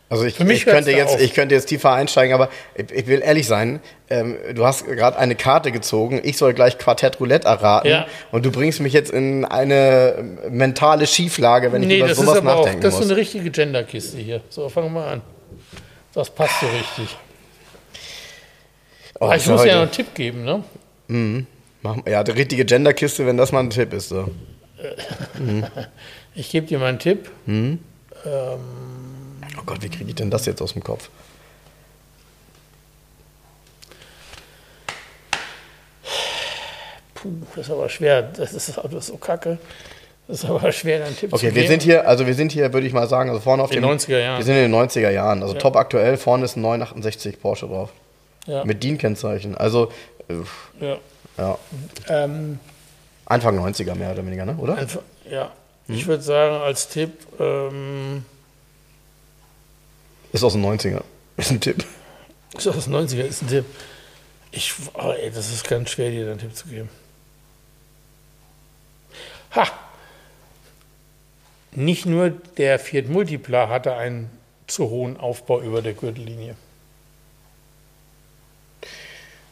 [0.09, 1.21] also ich, ich, könnte jetzt, auf.
[1.21, 3.79] ich könnte jetzt tiefer einsteigen, aber ich, ich will ehrlich sein.
[4.09, 6.19] Ähm, du hast gerade eine Karte gezogen.
[6.23, 7.89] Ich soll gleich Quartett Roulette erraten.
[7.89, 8.05] Ja.
[8.31, 12.25] Und du bringst mich jetzt in eine mentale Schieflage, wenn ich Nee, über das ist
[12.25, 14.41] sowas aber auch, das ist so eine richtige Genderkiste hier.
[14.49, 15.21] So, fangen wir mal an.
[16.13, 17.17] Das passt so richtig.
[19.19, 19.73] Oh, Aber ich muss ja heute.
[19.75, 21.45] noch einen Tipp geben, ne?
[21.81, 24.09] Mach, ja, die richtige Genderkiste, wenn das mal ein Tipp ist.
[24.09, 24.29] So.
[26.37, 27.31] Ich gebe dir mal einen Tipp.
[27.47, 27.77] Oh
[29.65, 31.09] Gott, wie kriege ich denn das jetzt aus dem Kopf?
[37.13, 38.21] Puh, das ist aber schwer.
[38.21, 39.57] Das ist das Auto ist so kacke.
[40.27, 41.67] Das ist aber schwer, dann Tipp Okay, zu wir geben.
[41.67, 43.83] sind hier, also wir sind hier, würde ich mal sagen, also vorne auf dem.
[43.83, 44.37] den 90er Jahren.
[44.39, 45.41] Wir sind in den 90er Jahren.
[45.43, 45.59] Also Ja.
[45.59, 47.91] top aktuell, vorne ist ein 968 Porsche drauf.
[48.45, 49.55] Ja, Mit DIN-Kennzeichen.
[49.55, 49.91] Also,
[50.79, 50.97] ja.
[51.37, 51.57] ja,
[52.07, 52.59] Ähm,
[53.25, 54.55] Anfang 90er mehr oder weniger, ne?
[54.57, 54.77] oder?
[54.77, 55.51] einfach, ja.
[55.87, 55.95] Hm?
[55.95, 58.23] Ich würde sagen, als Tipp, ähm,
[60.31, 61.01] Ist aus den 90er.
[61.37, 61.83] Ist ein Tipp.
[62.57, 63.65] ist aus den 90er, ist ein Tipp.
[64.51, 66.89] Ich, oh, ey, das ist ganz schwer, dir einen Tipp zu geben.
[69.55, 69.67] Ha!
[71.71, 74.29] Nicht nur der Fiat Multipla hatte einen
[74.67, 76.55] zu hohen Aufbau über der Gürtellinie.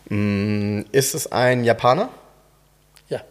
[0.10, 2.10] Mm, Ist es ein Japaner?
[3.10, 3.22] Ja.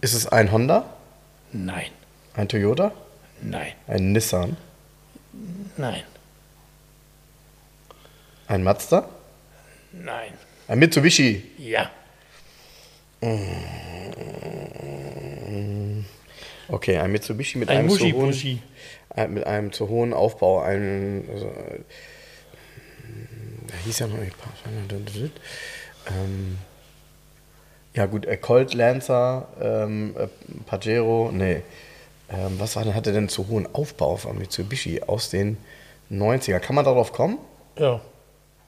[0.00, 0.84] Ist es ein Honda?
[1.52, 1.90] Nein.
[2.34, 2.92] Ein Toyota?
[3.42, 3.72] Nein.
[3.86, 4.56] Ein Nissan?
[5.76, 6.02] Nein.
[8.46, 9.08] Ein Mazda?
[9.92, 10.32] Nein.
[10.68, 11.50] Ein Mitsubishi?
[11.58, 11.90] Ja.
[16.72, 18.58] Okay, ein Mitsubishi mit Ein einem zu hohen, Muschi-Puschi.
[19.10, 20.60] ein- mit einem zu hohen Aufbau.
[20.60, 21.80] Ein, also, äh,
[23.66, 24.34] da hieß ja noch nicht.
[26.08, 26.58] Ähm,
[27.94, 30.28] ja gut, äh, Colt Lancer, ähm, äh,
[30.66, 31.62] Pajero, nee.
[32.32, 35.56] Ähm, was war denn, hatte denn zu hohen Aufbau von Mitsubishi aus den
[36.10, 36.60] 90er?
[36.60, 37.38] Kann man darauf kommen?
[37.76, 38.00] Ja.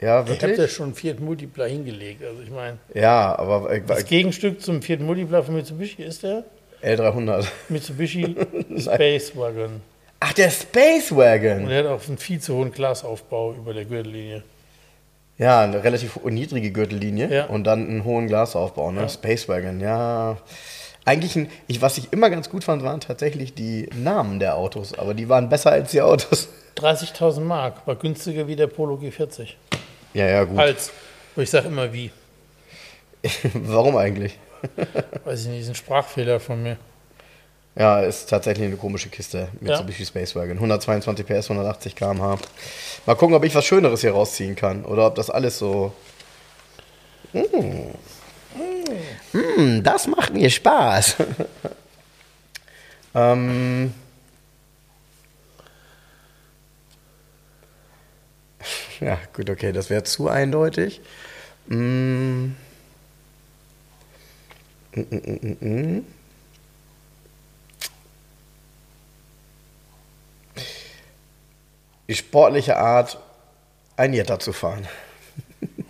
[0.01, 0.57] Ja, Ich habe wirklich?
[0.57, 2.25] da schon Fiat Multipla hingelegt.
[2.25, 6.45] Also ich meine, Ja, aber äh, das Gegenstück zum Fiat Multipla von Mitsubishi ist der
[6.83, 7.47] L300.
[7.69, 8.35] Mitsubishi
[8.79, 9.81] Space Wagon.
[10.21, 11.69] Ach, der Space Und Wagon.
[11.71, 14.43] er hat auch einen viel zu hohen Glasaufbau über der Gürtellinie.
[15.39, 17.47] Ja, eine relativ niedrige Gürtellinie Ja.
[17.47, 19.03] und dann einen hohen Glasaufbau, ne?
[19.03, 19.09] Ja.
[19.09, 20.37] Space Wagon, ja.
[21.05, 24.97] Eigentlich, ein, ich, was ich immer ganz gut fand, waren tatsächlich die Namen der Autos,
[24.97, 26.49] aber die waren besser als die Autos.
[26.77, 29.49] 30.000 Mark, war günstiger wie der Polo G40.
[30.15, 30.59] Ja, ja, gut.
[30.59, 30.91] Als,
[31.37, 32.11] ich sage immer wie.
[33.55, 34.39] Warum eigentlich?
[35.25, 36.77] Weiß ich nicht, ist ein Sprachfehler von mir.
[37.75, 39.49] Ja, ist tatsächlich eine komische Kiste.
[39.61, 39.71] Ja.
[39.71, 40.57] Mitsubishi Space Wagon.
[40.57, 42.39] 122 PS, 180 km/h.
[43.07, 44.85] Mal gucken, ob ich was Schöneres hier rausziehen kann.
[44.85, 45.93] Oder ob das alles so.
[47.33, 47.93] Mm.
[49.33, 51.17] Mm, das macht mir Spaß.
[53.15, 53.95] ähm.
[59.01, 61.01] Ja, gut, okay, das wäre zu eindeutig.
[61.67, 62.53] Mm.
[72.09, 73.19] Die sportliche Art,
[73.97, 74.87] ein Jetta zu fahren.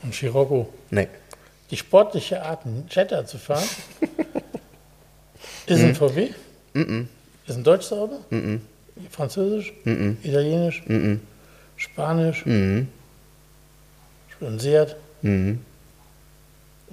[0.03, 0.73] Und Scirocco.
[0.91, 1.09] Nee.
[1.71, 3.69] Die sportliche Art, einen Jetta zu fahren,
[5.67, 6.31] ist ein VW?
[6.75, 8.21] Ist ein deutsches Auto?
[9.11, 9.73] Französisch?
[10.23, 10.83] Italienisch?
[11.77, 12.45] Spanisch?
[12.47, 12.89] Ein
[14.59, 14.97] Seat?
[15.23, 15.65] Ein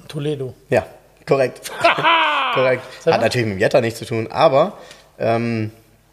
[0.07, 0.55] Toledo?
[0.69, 0.87] Ja,
[1.29, 1.71] korrekt.
[2.53, 2.83] korrekt.
[3.05, 4.73] Hat natürlich mit dem Jetta nichts zu tun, aber
[5.17, 5.71] ähm,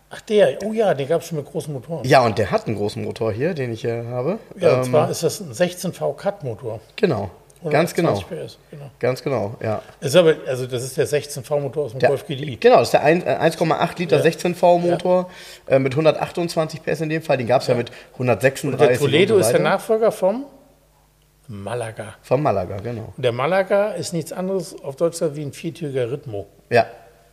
[0.09, 2.05] Ach der, oh ja, den gab es schon mit großen Motoren.
[2.07, 4.39] ja, und der hat einen großen Motor hier, den ich hier habe.
[4.59, 6.81] Ja, und ähm, zwar ist das ein 16V Cut-Motor.
[6.95, 7.31] genau.
[7.69, 8.11] Ganz genau.
[8.11, 8.85] 120 PS, genau.
[9.01, 9.83] Ganz genau, ja.
[10.01, 12.57] Ist aber, also das ist der 16V-Motor aus dem Der, Golf GDI.
[12.61, 14.23] genau, das ist der ein- äh, 1,8 Liter Ja.
[14.23, 15.29] 16V Motor
[15.67, 17.39] äh, mit 128 PS in dem Fall.
[17.39, 17.75] Den gab es ja.
[17.75, 19.63] mit 136 Der Toledo und so ist der.
[19.63, 20.45] Nachfolger vom
[21.49, 22.15] Malaga.
[22.23, 23.13] Vom Malaga, genau.
[23.17, 26.47] Und der Malaga ist nichts anderes auf Deutschland wie ein viertüriger Rhythmo.
[26.71, 26.87] Ja,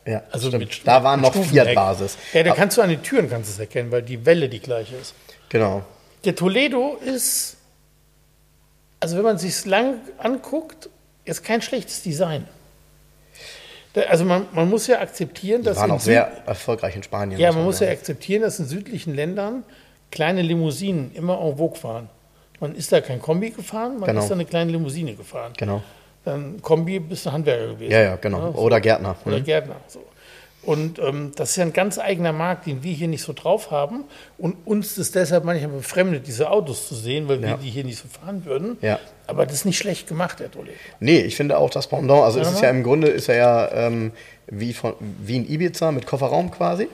[0.06, 0.22] ja.
[0.30, 0.64] Also stimmt.
[0.68, 1.64] mit, da war mit noch Stufenheck.
[1.68, 2.16] Fiat-Basis.
[2.32, 4.94] Ja, da kannst du an den Türen kannst es erkennen, weil die Welle die gleiche
[4.96, 5.14] ist.
[5.48, 5.82] Genau.
[6.24, 7.56] Der Toledo ist,
[9.00, 10.88] also wenn man sich lang anguckt,
[11.24, 12.46] ist kein schlechtes Design.
[14.08, 17.02] Also man, man muss ja akzeptieren, Die dass waren in auch Süd- sehr erfolgreich in
[17.04, 17.38] Spanien.
[17.40, 19.62] ja, man muss ja akzeptieren, dass in südlichen Ländern
[20.10, 22.08] kleine Limousinen immer en vogue fahren.
[22.60, 24.20] Man ist da kein Kombi gefahren, man Genau.
[24.22, 25.52] ist da eine kleine Limousine gefahren.
[25.56, 25.82] Genau.
[26.24, 27.92] Dann Kombi bist du Handwerker gewesen.
[27.92, 28.52] Ja, ja, genau.
[28.52, 28.58] so.
[28.58, 29.16] Oder Gärtner.
[29.26, 29.44] Oder Mhm.
[29.44, 29.76] Gärtner.
[29.88, 30.00] So.
[30.62, 33.70] Und ähm, das ist ja ein ganz eigener Markt, den wir hier nicht so drauf
[33.70, 34.04] haben.
[34.38, 37.48] Und uns ist deshalb manchmal befremdet, diese Autos zu sehen, weil Ja.
[37.50, 38.78] wir die hier nicht so fahren würden.
[38.80, 38.98] Ja.
[39.26, 40.72] Aber das ist nicht schlecht gemacht, der Toledo.
[41.00, 43.72] Nee, ich finde auch das Pendant, also ist es ja im Grunde ist er ja
[43.72, 44.12] ähm,
[44.46, 46.88] wie, von, wie ein Ibiza mit Kofferraum quasi.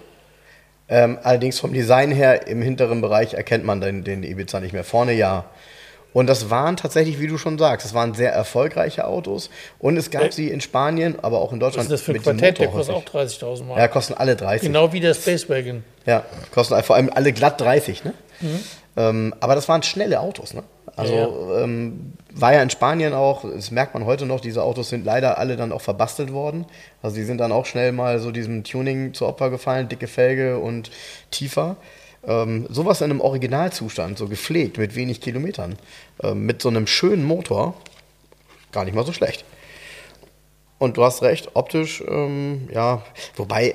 [0.91, 4.85] Ähm, allerdings vom Design her im hinteren Bereich erkennt man den, den Ibiza nicht mehr.
[4.85, 5.45] Vorne ja.
[6.13, 9.49] Und das waren tatsächlich, wie du schon sagst, das waren sehr erfolgreiche Autos.
[9.79, 11.85] Und es gab Äh, sie in Spanien, aber auch in Was Deutschland.
[11.87, 12.59] ist das für ein Quartett?
[12.59, 13.39] Der kostet auch häufig.
[13.39, 13.79] 30.000 Mark.
[13.79, 14.67] Ja, kosten alle 30.
[14.67, 15.85] Genau wie der Space Wagon.
[16.07, 18.13] Ja, kosten vor allem alle glatt 30, ne?
[18.97, 20.65] Ähm, aber das waren schnelle Autos, ne?
[21.01, 24.89] Also Ja, Ähm, war ja in Spanien auch, das merkt man heute noch, diese Autos
[24.89, 26.65] sind leider alle dann auch verbastelt worden.
[27.03, 30.59] Also die sind dann auch schnell mal so diesem Tuning zu Opfer gefallen, dicke Felge
[30.59, 30.91] und
[31.31, 31.77] tiefer.
[32.27, 35.77] Ähm, sowas in einem Originalzustand, so gepflegt, mit wenig Kilometern,
[36.23, 37.75] ähm, mit so einem schönen Motor,
[38.73, 39.45] gar nicht mal so schlecht.
[40.79, 43.03] Und du hast recht, optisch, ähm, ja,
[43.37, 43.75] wobei,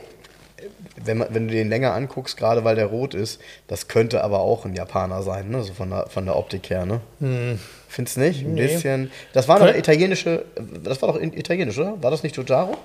[0.96, 4.40] wenn, man, wenn du den länger anguckst, gerade weil der rot ist, das könnte aber
[4.40, 5.64] auch ein Japaner sein, ne?
[5.64, 6.86] so von der, von der Optik her.
[6.86, 7.02] Ne?
[7.20, 7.60] Hm.
[7.88, 8.46] Findest du nicht?
[8.46, 8.68] Ein nee.
[8.68, 9.12] bisschen.
[9.34, 10.46] Das war doch italienische,
[10.84, 12.02] das war doch italienisch, oder?
[12.02, 12.78] War das nicht Giugiaro?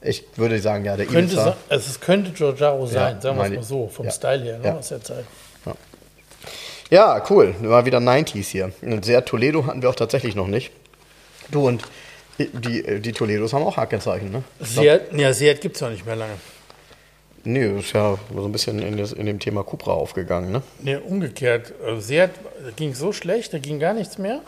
[0.00, 1.56] Ich würde sagen, ja, der könnte Ibiza.
[1.68, 4.12] Also es könnte Giorgiaro sein, ja, sagen wir es mal so, vom ja.
[4.12, 4.76] Style her, ne, ja.
[4.76, 5.24] aus der Zeit.
[6.90, 7.22] Ja.
[7.28, 7.54] cool.
[7.60, 8.72] War wieder 90s hier.
[9.02, 10.70] Sehr Toledo hatten wir auch tatsächlich noch nicht.
[11.50, 11.82] Du und
[12.38, 14.42] die, die Toledos haben auch Hakenzeichen, ne?
[14.60, 16.34] Seat, ja, Seat gibt es ja nicht mehr lange.
[17.44, 20.62] Nee, das ist ja so ein bisschen in, das, in dem Thema Cupra aufgegangen, ne?
[20.80, 21.72] Nee, umgekehrt.
[21.84, 22.30] Also Seat
[22.76, 24.40] ging so schlecht, da ging gar nichts mehr.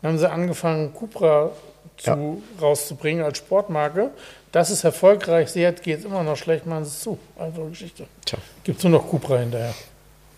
[0.00, 1.50] Dann haben sie angefangen, Cupra
[1.96, 2.62] zu, ja.
[2.62, 4.10] rauszubringen als Sportmarke.
[4.52, 5.48] Das ist erfolgreich.
[5.48, 7.18] Seat geht es immer noch schlecht, machen sie es zu.
[7.38, 8.06] Also Geschichte.
[8.24, 8.38] Tja.
[8.64, 9.74] Gibt es nur noch Cupra hinterher.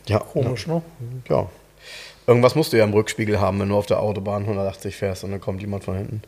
[0.06, 0.20] Ja.
[0.20, 0.74] Komisch, ja.
[0.74, 0.82] ne?
[1.28, 1.48] Ja.
[2.26, 5.30] Irgendwas musst du ja im Rückspiegel haben, wenn du auf der Autobahn 180 fährst und
[5.30, 6.22] dann kommt jemand von hinten.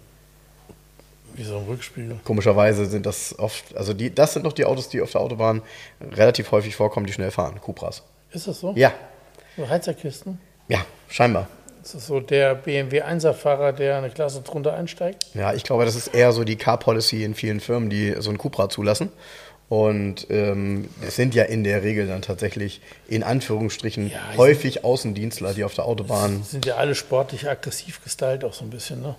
[1.34, 2.20] Wie so ein Rückspiegel.
[2.24, 5.62] Komischerweise sind das oft, also die, das sind doch die Autos, die auf der Autobahn
[6.00, 7.60] relativ häufig vorkommen, die schnell fahren.
[7.60, 8.02] Cupras.
[8.32, 8.72] Ist das so?
[8.76, 8.92] Ja.
[9.56, 10.38] So Heizerkisten?
[10.68, 11.48] Ja, scheinbar.
[11.82, 15.26] Ist das so der BMW 1er-Fahrer, der eine Klasse drunter einsteigt?
[15.34, 18.38] Ja, ich glaube, das ist eher so die Car-Policy in vielen Firmen, die so ein
[18.38, 19.10] Cupra zulassen.
[19.70, 25.54] Und ähm, es sind ja in der Regel dann tatsächlich in Anführungsstrichen ja, häufig Außendienstler,
[25.54, 26.42] die auf der Autobahn.
[26.42, 29.14] Sind ja alle sportlich aggressiv gestylt, auch so ein bisschen, ne?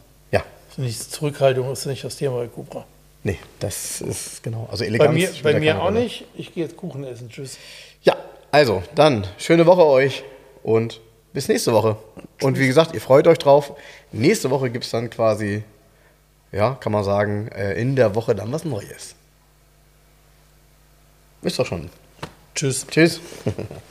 [0.78, 2.86] Nicht Zurückhaltung ist nicht das Thema bei Cupra.
[3.24, 4.68] Nee, das ist genau.
[4.72, 5.10] Also Eleganz.
[5.10, 6.02] Bei mir, bei mir auch Rolle.
[6.02, 6.26] nicht.
[6.36, 7.30] Ich gehe jetzt Kuchen essen.
[7.30, 7.58] Tschüss.
[8.04, 8.16] Ja,
[8.52, 10.24] also dann schöne Woche euch
[10.64, 11.02] und
[11.34, 11.98] bis nächste Woche.
[12.42, 13.74] Und wie gesagt, ihr freut euch drauf.
[14.12, 15.64] Nächste Woche gibt es dann quasi,
[16.52, 19.16] ja, kann man sagen, äh, in der Woche dann was Neues.
[21.44, 21.90] Ist doch schon.
[22.56, 22.86] Tschüss.
[22.88, 23.20] Tschüss.